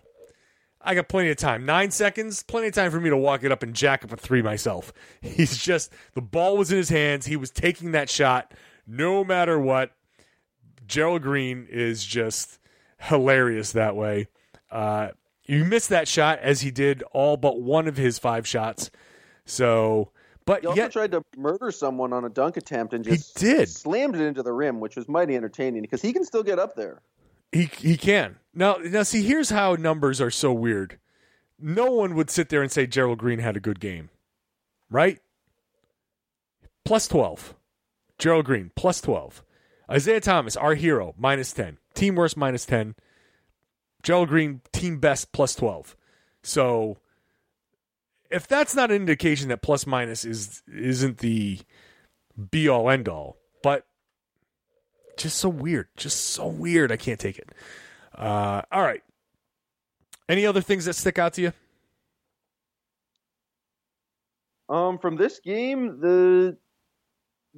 I 0.82 0.94
got 0.94 1.08
plenty 1.08 1.30
of 1.30 1.38
time. 1.38 1.64
Nine 1.64 1.90
seconds, 1.90 2.42
plenty 2.42 2.68
of 2.68 2.74
time 2.74 2.90
for 2.90 3.00
me 3.00 3.08
to 3.08 3.16
walk 3.16 3.44
it 3.44 3.50
up 3.50 3.62
and 3.62 3.74
jack 3.74 4.04
up 4.04 4.12
a 4.12 4.16
three 4.16 4.42
myself. 4.42 4.92
He's 5.22 5.56
just, 5.56 5.90
the 6.12 6.20
ball 6.20 6.58
was 6.58 6.70
in 6.70 6.76
his 6.76 6.90
hands. 6.90 7.24
He 7.26 7.36
was 7.36 7.50
taking 7.50 7.92
that 7.92 8.10
shot 8.10 8.52
no 8.86 9.24
matter 9.24 9.58
what. 9.58 9.92
Gerald 10.86 11.22
Green 11.22 11.66
is 11.70 12.04
just 12.04 12.60
hilarious 12.98 13.72
that 13.72 13.96
way. 13.96 14.28
Uh, 14.70 15.08
you 15.46 15.64
missed 15.64 15.88
that 15.90 16.08
shot 16.08 16.38
as 16.40 16.60
he 16.60 16.70
did 16.70 17.02
all 17.12 17.36
but 17.36 17.60
one 17.60 17.88
of 17.88 17.96
his 17.96 18.18
five 18.18 18.46
shots. 18.46 18.90
So, 19.44 20.10
but 20.44 20.62
He 20.62 20.66
also 20.66 20.80
yet, 20.80 20.92
tried 20.92 21.12
to 21.12 21.22
murder 21.36 21.70
someone 21.70 22.12
on 22.12 22.24
a 22.24 22.28
dunk 22.28 22.56
attempt 22.56 22.92
and 22.94 23.04
He 23.04 23.12
just 23.12 23.36
did. 23.36 23.68
slammed 23.68 24.14
it 24.16 24.22
into 24.22 24.42
the 24.42 24.52
rim, 24.52 24.80
which 24.80 24.96
was 24.96 25.08
mighty 25.08 25.36
entertaining 25.36 25.82
because 25.82 26.02
he 26.02 26.12
can 26.12 26.24
still 26.24 26.42
get 26.42 26.58
up 26.58 26.74
there. 26.76 27.00
He 27.52 27.64
he 27.78 27.96
can. 27.96 28.36
Now 28.52 28.74
now 28.82 29.02
see 29.04 29.22
here's 29.22 29.50
how 29.50 29.74
numbers 29.74 30.20
are 30.20 30.30
so 30.30 30.52
weird. 30.52 30.98
No 31.58 31.90
one 31.90 32.14
would 32.16 32.28
sit 32.28 32.48
there 32.48 32.60
and 32.62 32.70
say 32.70 32.86
Gerald 32.86 33.18
Green 33.18 33.38
had 33.38 33.56
a 33.56 33.60
good 33.60 33.80
game. 33.80 34.10
Right? 34.90 35.20
Plus 36.84 37.08
12. 37.08 37.54
Gerald 38.18 38.44
Green 38.46 38.70
plus 38.76 39.00
12. 39.00 39.42
Isaiah 39.90 40.20
Thomas 40.20 40.56
our 40.56 40.74
hero 40.74 41.14
minus 41.16 41.52
10. 41.52 41.78
Team 41.94 42.14
worst 42.16 42.36
minus 42.36 42.66
10. 42.66 42.94
Gerald 44.06 44.28
Green 44.28 44.60
team 44.72 45.00
best 45.00 45.32
plus 45.32 45.56
12. 45.56 45.96
So 46.44 46.98
if 48.30 48.46
that's 48.46 48.72
not 48.72 48.92
an 48.92 48.96
indication 48.96 49.48
that 49.48 49.62
plus 49.62 49.84
minus 49.84 50.24
is 50.24 50.62
isn't 50.72 51.18
the 51.18 51.58
be 52.52 52.68
all 52.68 52.88
end 52.88 53.08
all, 53.08 53.36
but 53.64 53.84
just 55.16 55.38
so 55.38 55.48
weird, 55.48 55.88
just 55.96 56.20
so 56.20 56.46
weird. 56.46 56.92
I 56.92 56.96
can't 56.96 57.18
take 57.18 57.36
it. 57.36 57.50
Uh, 58.14 58.62
all 58.70 58.82
right. 58.82 59.02
Any 60.28 60.46
other 60.46 60.60
things 60.60 60.84
that 60.84 60.94
stick 60.94 61.18
out 61.18 61.32
to 61.32 61.42
you? 61.42 61.52
Um, 64.68 64.98
from 64.98 65.16
this 65.16 65.40
game, 65.40 65.98
the 66.00 66.56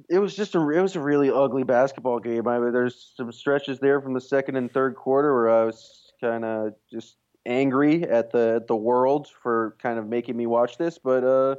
it 0.09 0.17
was 0.17 0.35
just 0.35 0.55
a 0.55 0.69
it 0.71 0.81
was 0.81 0.95
a 0.95 0.99
really 0.99 1.29
ugly 1.29 1.63
basketball 1.63 2.17
game. 2.19 2.47
I 2.47 2.57
mean, 2.57 2.73
there's 2.73 3.13
some 3.15 3.31
stretches 3.31 3.77
there 3.77 4.01
from 4.01 4.15
the 4.15 4.21
second 4.21 4.55
and 4.55 4.71
third 4.71 4.95
quarter 4.95 5.31
where 5.35 5.49
I 5.51 5.65
was 5.65 6.08
kind 6.21 6.45
of 6.45 6.73
just 6.91 7.17
angry 7.45 8.03
at 8.03 8.31
the 8.31 8.55
at 8.57 8.67
the 8.67 8.75
world 8.75 9.27
for 9.41 9.75
kind 9.81 9.97
of 9.99 10.07
making 10.07 10.37
me 10.37 10.45
watch 10.45 10.77
this, 10.77 10.97
but 10.97 11.23
uh, 11.23 11.55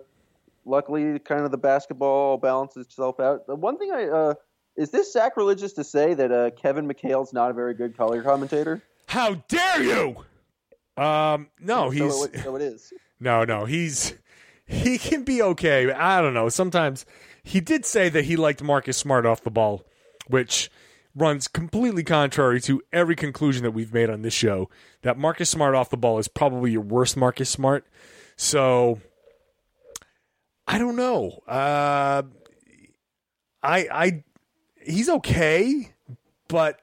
luckily, 0.64 1.18
kind 1.18 1.44
of 1.44 1.50
the 1.50 1.58
basketball 1.58 2.36
balances 2.36 2.86
itself 2.86 3.20
out. 3.20 3.46
The 3.46 3.54
one 3.54 3.78
thing 3.78 3.90
I 3.92 4.04
uh, 4.06 4.34
is 4.76 4.90
this 4.90 5.12
sacrilegious 5.12 5.72
to 5.74 5.84
say 5.84 6.14
that 6.14 6.32
uh, 6.32 6.50
Kevin 6.50 6.88
McHale's 6.88 7.32
not 7.32 7.50
a 7.50 7.54
very 7.54 7.74
good 7.74 7.96
color 7.96 8.22
commentator? 8.22 8.82
How 9.06 9.34
dare 9.48 9.82
you? 9.82 10.24
Um, 11.02 11.48
no, 11.58 11.90
he's 11.90 12.14
so 12.14 12.24
it, 12.24 12.40
so 12.40 12.56
it 12.56 12.62
is. 12.62 12.92
no, 13.20 13.44
no, 13.44 13.64
he's 13.64 14.14
he 14.66 14.98
can 14.98 15.24
be 15.24 15.42
okay. 15.42 15.90
I 15.92 16.20
don't 16.20 16.34
know. 16.34 16.48
Sometimes 16.48 17.04
he 17.42 17.60
did 17.60 17.84
say 17.84 18.08
that 18.08 18.24
he 18.24 18.36
liked 18.36 18.62
Marcus 18.62 18.96
Smart 18.96 19.26
off 19.26 19.42
the 19.42 19.50
ball, 19.50 19.84
which 20.28 20.70
runs 21.14 21.48
completely 21.48 22.04
contrary 22.04 22.60
to 22.62 22.82
every 22.92 23.16
conclusion 23.16 23.62
that 23.64 23.72
we've 23.72 23.92
made 23.92 24.10
on 24.10 24.22
this 24.22 24.34
show. 24.34 24.68
That 25.02 25.18
Marcus 25.18 25.50
Smart 25.50 25.74
off 25.74 25.90
the 25.90 25.96
ball 25.96 26.18
is 26.18 26.28
probably 26.28 26.72
your 26.72 26.82
worst 26.82 27.16
Marcus 27.16 27.50
Smart. 27.50 27.86
So 28.36 29.00
I 30.66 30.78
don't 30.78 30.96
know. 30.96 31.40
Uh, 31.46 32.22
I 33.62 33.86
I 33.92 34.24
he's 34.82 35.08
okay, 35.08 35.92
but 36.48 36.80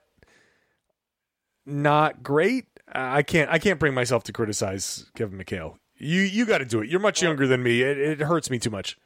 not 1.66 2.22
great. 2.24 2.66
I 2.92 3.24
can't 3.24 3.50
I 3.50 3.60
can't 3.60 3.80
bring 3.80 3.94
myself 3.94 4.24
to 4.26 4.34
criticize 4.34 5.06
Kevin 5.16 5.40
McHale. 5.40 5.78
You 5.98 6.22
you 6.22 6.46
got 6.46 6.60
to 6.60 6.66
do 6.66 6.82
it. 6.82 6.90
You're 6.90 7.00
much 7.00 7.22
younger 7.22 7.48
than 7.48 7.64
me. 7.64 7.82
It, 7.82 7.98
it 7.98 8.20
hurts 8.22 8.50
me 8.50 8.60
too 8.60 8.70
much. 8.70 8.98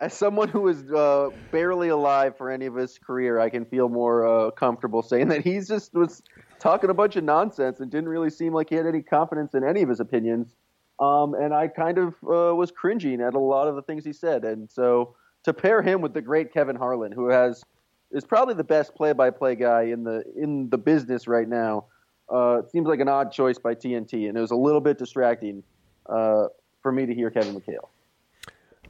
As 0.00 0.14
someone 0.14 0.48
who 0.48 0.60
was 0.60 0.90
uh, 0.92 1.30
barely 1.50 1.88
alive 1.88 2.36
for 2.36 2.50
any 2.50 2.66
of 2.66 2.76
his 2.76 2.98
career, 2.98 3.40
I 3.40 3.48
can 3.48 3.64
feel 3.64 3.88
more 3.88 4.26
uh, 4.26 4.50
comfortable 4.52 5.02
saying 5.02 5.28
that 5.28 5.42
he's 5.42 5.66
just 5.66 5.92
was 5.92 6.22
talking 6.60 6.88
a 6.88 6.94
bunch 6.94 7.16
of 7.16 7.24
nonsense 7.24 7.80
and 7.80 7.90
didn't 7.90 8.08
really 8.08 8.30
seem 8.30 8.52
like 8.52 8.68
he 8.68 8.76
had 8.76 8.86
any 8.86 9.02
confidence 9.02 9.54
in 9.54 9.64
any 9.64 9.82
of 9.82 9.88
his 9.88 9.98
opinions. 9.98 10.54
Um, 11.00 11.34
and 11.34 11.52
I 11.52 11.68
kind 11.68 11.98
of 11.98 12.14
uh, 12.24 12.54
was 12.54 12.70
cringing 12.70 13.20
at 13.20 13.34
a 13.34 13.38
lot 13.38 13.68
of 13.68 13.76
the 13.76 13.82
things 13.82 14.04
he 14.04 14.12
said. 14.12 14.44
And 14.44 14.70
so 14.70 15.14
to 15.44 15.52
pair 15.52 15.82
him 15.82 16.00
with 16.00 16.14
the 16.14 16.22
great 16.22 16.52
Kevin 16.52 16.76
Harlan, 16.76 17.12
who 17.12 17.28
has 17.28 17.64
is 18.10 18.24
probably 18.24 18.54
the 18.54 18.64
best 18.64 18.94
play-by-play 18.94 19.56
guy 19.56 19.82
in 19.82 20.02
the 20.02 20.24
in 20.36 20.70
the 20.70 20.78
business 20.78 21.28
right 21.28 21.48
now, 21.48 21.86
uh, 22.28 22.62
seems 22.70 22.86
like 22.86 23.00
an 23.00 23.08
odd 23.08 23.32
choice 23.32 23.58
by 23.58 23.74
TNT, 23.74 24.28
and 24.28 24.36
it 24.36 24.40
was 24.40 24.50
a 24.50 24.56
little 24.56 24.80
bit 24.80 24.98
distracting 24.98 25.62
uh, 26.06 26.46
for 26.82 26.90
me 26.92 27.06
to 27.06 27.14
hear 27.14 27.30
Kevin 27.30 27.54
McHale. 27.54 27.88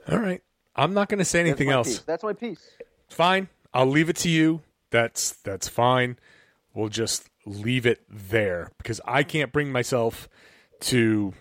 All 0.08 0.18
right. 0.18 0.42
I'm 0.78 0.94
not 0.94 1.08
going 1.08 1.18
to 1.18 1.24
say 1.24 1.40
anything 1.40 1.68
my 1.68 1.74
else. 1.74 1.88
piece. 1.88 1.98
That's 2.00 2.22
my 2.22 2.32
piece. 2.32 2.70
Fine. 3.10 3.48
I'll 3.74 3.86
leave 3.86 4.08
it 4.08 4.16
to 4.18 4.30
you. 4.30 4.62
That's 4.90 5.32
that's 5.32 5.68
fine. 5.68 6.18
We'll 6.72 6.88
just 6.88 7.28
leave 7.44 7.84
it 7.84 8.00
there 8.08 8.70
because 8.78 9.00
I 9.04 9.24
can't 9.24 9.52
bring 9.52 9.72
myself 9.72 10.28
to 10.82 11.34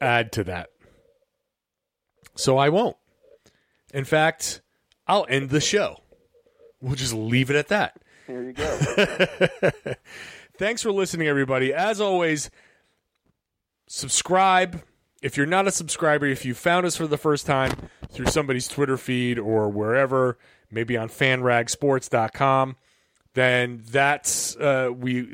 add 0.00 0.30
to 0.32 0.44
that. 0.44 0.70
So 2.36 2.58
I 2.58 2.68
won't. 2.68 2.96
In 3.92 4.04
fact, 4.04 4.60
I'll 5.06 5.26
end 5.28 5.50
the 5.50 5.60
show. 5.60 6.02
We'll 6.80 6.94
just 6.94 7.14
leave 7.14 7.50
it 7.50 7.56
at 7.56 7.68
that. 7.68 8.00
There 8.26 8.42
you 8.42 8.52
go. 8.52 8.78
Thanks 10.58 10.82
for 10.82 10.92
listening, 10.92 11.26
everybody. 11.26 11.72
As 11.72 12.00
always, 12.00 12.50
subscribe. 13.88 14.82
If 15.22 15.36
you're 15.36 15.46
not 15.46 15.66
a 15.66 15.70
subscriber, 15.70 16.26
if 16.26 16.44
you 16.44 16.54
found 16.54 16.86
us 16.86 16.96
for 16.96 17.06
the 17.06 17.18
first 17.18 17.46
time 17.46 17.72
through 18.10 18.26
somebody's 18.26 18.66
Twitter 18.68 18.96
feed 18.96 19.38
or 19.38 19.68
wherever, 19.68 20.38
maybe 20.70 20.96
on 20.96 21.08
fanragsports.com, 21.08 22.76
then 23.34 23.82
that's 23.86 24.56
uh, 24.56 24.90
we 24.94 25.32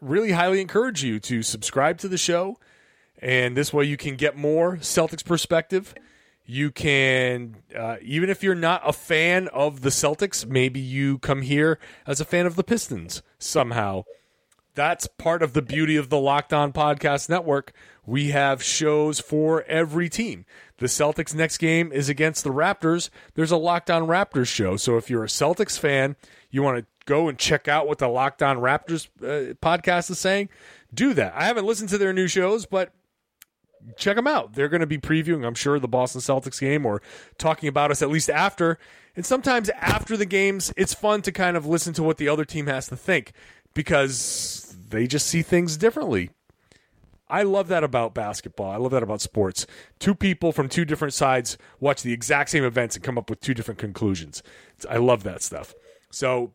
really 0.00 0.32
highly 0.32 0.60
encourage 0.60 1.02
you 1.02 1.18
to 1.20 1.42
subscribe 1.42 1.98
to 1.98 2.08
the 2.08 2.18
show, 2.18 2.58
and 3.20 3.56
this 3.56 3.72
way 3.72 3.84
you 3.84 3.96
can 3.96 4.16
get 4.16 4.36
more 4.36 4.76
Celtics 4.76 5.24
perspective. 5.24 5.94
You 6.46 6.70
can, 6.70 7.56
uh, 7.74 7.96
even 8.02 8.28
if 8.28 8.42
you're 8.42 8.54
not 8.54 8.82
a 8.84 8.92
fan 8.92 9.48
of 9.48 9.80
the 9.80 9.88
Celtics, 9.88 10.46
maybe 10.46 10.78
you 10.78 11.18
come 11.18 11.40
here 11.40 11.78
as 12.06 12.20
a 12.20 12.24
fan 12.24 12.44
of 12.44 12.56
the 12.56 12.62
Pistons 12.62 13.22
somehow. 13.38 14.04
That's 14.74 15.06
part 15.06 15.42
of 15.42 15.54
the 15.54 15.62
beauty 15.62 15.96
of 15.96 16.10
the 16.10 16.18
Locked 16.18 16.52
On 16.52 16.72
Podcast 16.72 17.28
Network. 17.28 17.72
We 18.06 18.30
have 18.30 18.62
shows 18.62 19.20
for 19.20 19.62
every 19.64 20.08
team. 20.08 20.44
The 20.78 20.86
Celtics' 20.86 21.34
next 21.34 21.58
game 21.58 21.92
is 21.92 22.08
against 22.08 22.44
the 22.44 22.50
Raptors. 22.50 23.10
There's 23.34 23.50
a 23.50 23.56
Locked 23.56 23.90
On 23.90 24.06
Raptors 24.06 24.48
show. 24.48 24.76
So 24.76 24.96
if 24.96 25.08
you're 25.08 25.24
a 25.24 25.28
Celtics 25.28 25.78
fan, 25.78 26.16
you 26.50 26.62
want 26.62 26.78
to 26.78 26.86
go 27.06 27.28
and 27.28 27.38
check 27.38 27.68
out 27.68 27.86
what 27.86 27.98
the 27.98 28.08
Locked 28.08 28.42
On 28.42 28.58
Raptors 28.58 29.08
uh, 29.22 29.54
podcast 29.54 30.10
is 30.10 30.18
saying, 30.18 30.48
do 30.92 31.14
that. 31.14 31.34
I 31.34 31.44
haven't 31.44 31.66
listened 31.66 31.90
to 31.90 31.98
their 31.98 32.12
new 32.12 32.26
shows, 32.28 32.66
but 32.66 32.92
check 33.96 34.16
them 34.16 34.26
out. 34.26 34.54
They're 34.54 34.68
going 34.68 34.80
to 34.80 34.86
be 34.86 34.98
previewing, 34.98 35.46
I'm 35.46 35.54
sure, 35.54 35.78
the 35.78 35.88
Boston 35.88 36.20
Celtics 36.20 36.60
game 36.60 36.86
or 36.86 37.02
talking 37.38 37.68
about 37.68 37.90
us 37.90 38.02
at 38.02 38.10
least 38.10 38.30
after. 38.30 38.78
And 39.16 39.24
sometimes 39.24 39.70
after 39.70 40.16
the 40.16 40.26
games, 40.26 40.72
it's 40.76 40.94
fun 40.94 41.22
to 41.22 41.32
kind 41.32 41.56
of 41.56 41.66
listen 41.66 41.92
to 41.94 42.02
what 42.02 42.16
the 42.16 42.28
other 42.28 42.44
team 42.44 42.66
has 42.66 42.88
to 42.88 42.96
think 42.96 43.32
because 43.74 44.76
they 44.88 45.06
just 45.06 45.26
see 45.26 45.42
things 45.42 45.76
differently. 45.76 46.30
I 47.28 47.42
love 47.42 47.68
that 47.68 47.82
about 47.82 48.14
basketball. 48.14 48.70
I 48.70 48.76
love 48.76 48.92
that 48.92 49.02
about 49.02 49.20
sports. 49.20 49.66
Two 49.98 50.14
people 50.14 50.52
from 50.52 50.68
two 50.68 50.84
different 50.84 51.14
sides 51.14 51.56
watch 51.80 52.02
the 52.02 52.12
exact 52.12 52.50
same 52.50 52.64
events 52.64 52.96
and 52.96 53.04
come 53.04 53.16
up 53.16 53.30
with 53.30 53.40
two 53.40 53.54
different 53.54 53.80
conclusions. 53.80 54.42
I 54.88 54.98
love 54.98 55.22
that 55.22 55.42
stuff. 55.42 55.74
So 56.10 56.52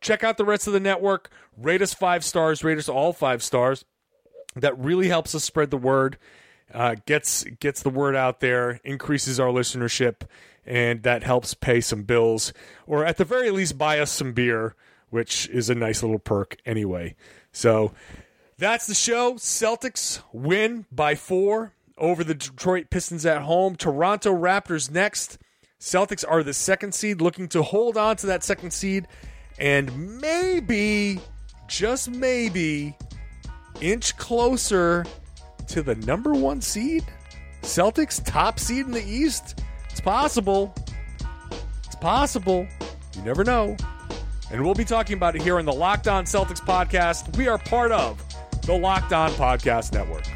check 0.00 0.22
out 0.22 0.36
the 0.36 0.44
rest 0.44 0.66
of 0.66 0.72
the 0.72 0.80
network. 0.80 1.30
Rate 1.56 1.82
us 1.82 1.92
five 1.92 2.24
stars. 2.24 2.62
Rate 2.62 2.78
us 2.78 2.88
all 2.88 3.12
five 3.12 3.42
stars. 3.42 3.84
That 4.54 4.78
really 4.78 5.08
helps 5.08 5.34
us 5.34 5.44
spread 5.44 5.70
the 5.70 5.76
word. 5.76 6.18
Uh, 6.72 6.96
gets 7.06 7.44
gets 7.60 7.82
the 7.82 7.90
word 7.90 8.16
out 8.16 8.40
there, 8.40 8.80
increases 8.82 9.38
our 9.38 9.48
listenership, 9.48 10.22
and 10.64 11.02
that 11.04 11.22
helps 11.22 11.54
pay 11.54 11.80
some 11.80 12.02
bills, 12.02 12.52
or 12.86 13.04
at 13.04 13.18
the 13.18 13.24
very 13.24 13.50
least, 13.50 13.78
buy 13.78 14.00
us 14.00 14.10
some 14.10 14.32
beer, 14.32 14.74
which 15.10 15.48
is 15.50 15.70
a 15.70 15.74
nice 15.76 16.02
little 16.02 16.18
perk 16.18 16.56
anyway. 16.66 17.14
So 17.52 17.92
that's 18.58 18.86
the 18.86 18.94
show. 18.94 19.34
Celtics 19.34 20.22
win 20.32 20.86
by 20.90 21.14
four 21.14 21.72
over 21.98 22.24
the 22.24 22.34
Detroit 22.34 22.90
Pistons 22.90 23.26
at 23.26 23.42
home. 23.42 23.76
Toronto 23.76 24.32
Raptors 24.32 24.90
next. 24.90 25.38
Celtics 25.80 26.24
are 26.26 26.42
the 26.42 26.54
second 26.54 26.94
seed, 26.94 27.20
looking 27.20 27.48
to 27.48 27.62
hold 27.62 27.96
on 27.96 28.16
to 28.16 28.26
that 28.26 28.42
second 28.42 28.72
seed 28.72 29.06
and 29.58 30.20
maybe, 30.20 31.20
just 31.66 32.10
maybe, 32.10 32.96
inch 33.80 34.16
closer 34.16 35.04
to 35.68 35.82
the 35.82 35.94
number 35.94 36.32
one 36.32 36.60
seed. 36.60 37.04
Celtics 37.62 38.24
top 38.24 38.58
seed 38.58 38.86
in 38.86 38.92
the 38.92 39.04
East. 39.04 39.62
It's 39.90 40.00
possible. 40.00 40.74
It's 41.84 41.96
possible. 41.96 42.66
You 43.14 43.22
never 43.22 43.44
know. 43.44 43.76
And 44.50 44.64
we'll 44.64 44.74
be 44.74 44.84
talking 44.84 45.16
about 45.16 45.34
it 45.34 45.42
here 45.42 45.58
on 45.58 45.64
the 45.64 45.72
Locked 45.72 46.06
On 46.06 46.24
Celtics 46.24 46.60
podcast. 46.60 47.36
We 47.36 47.48
are 47.48 47.58
part 47.58 47.90
of 47.92 48.22
the 48.66 48.76
Locked 48.76 49.12
On 49.12 49.30
Podcast 49.30 49.92
Network. 49.92 50.35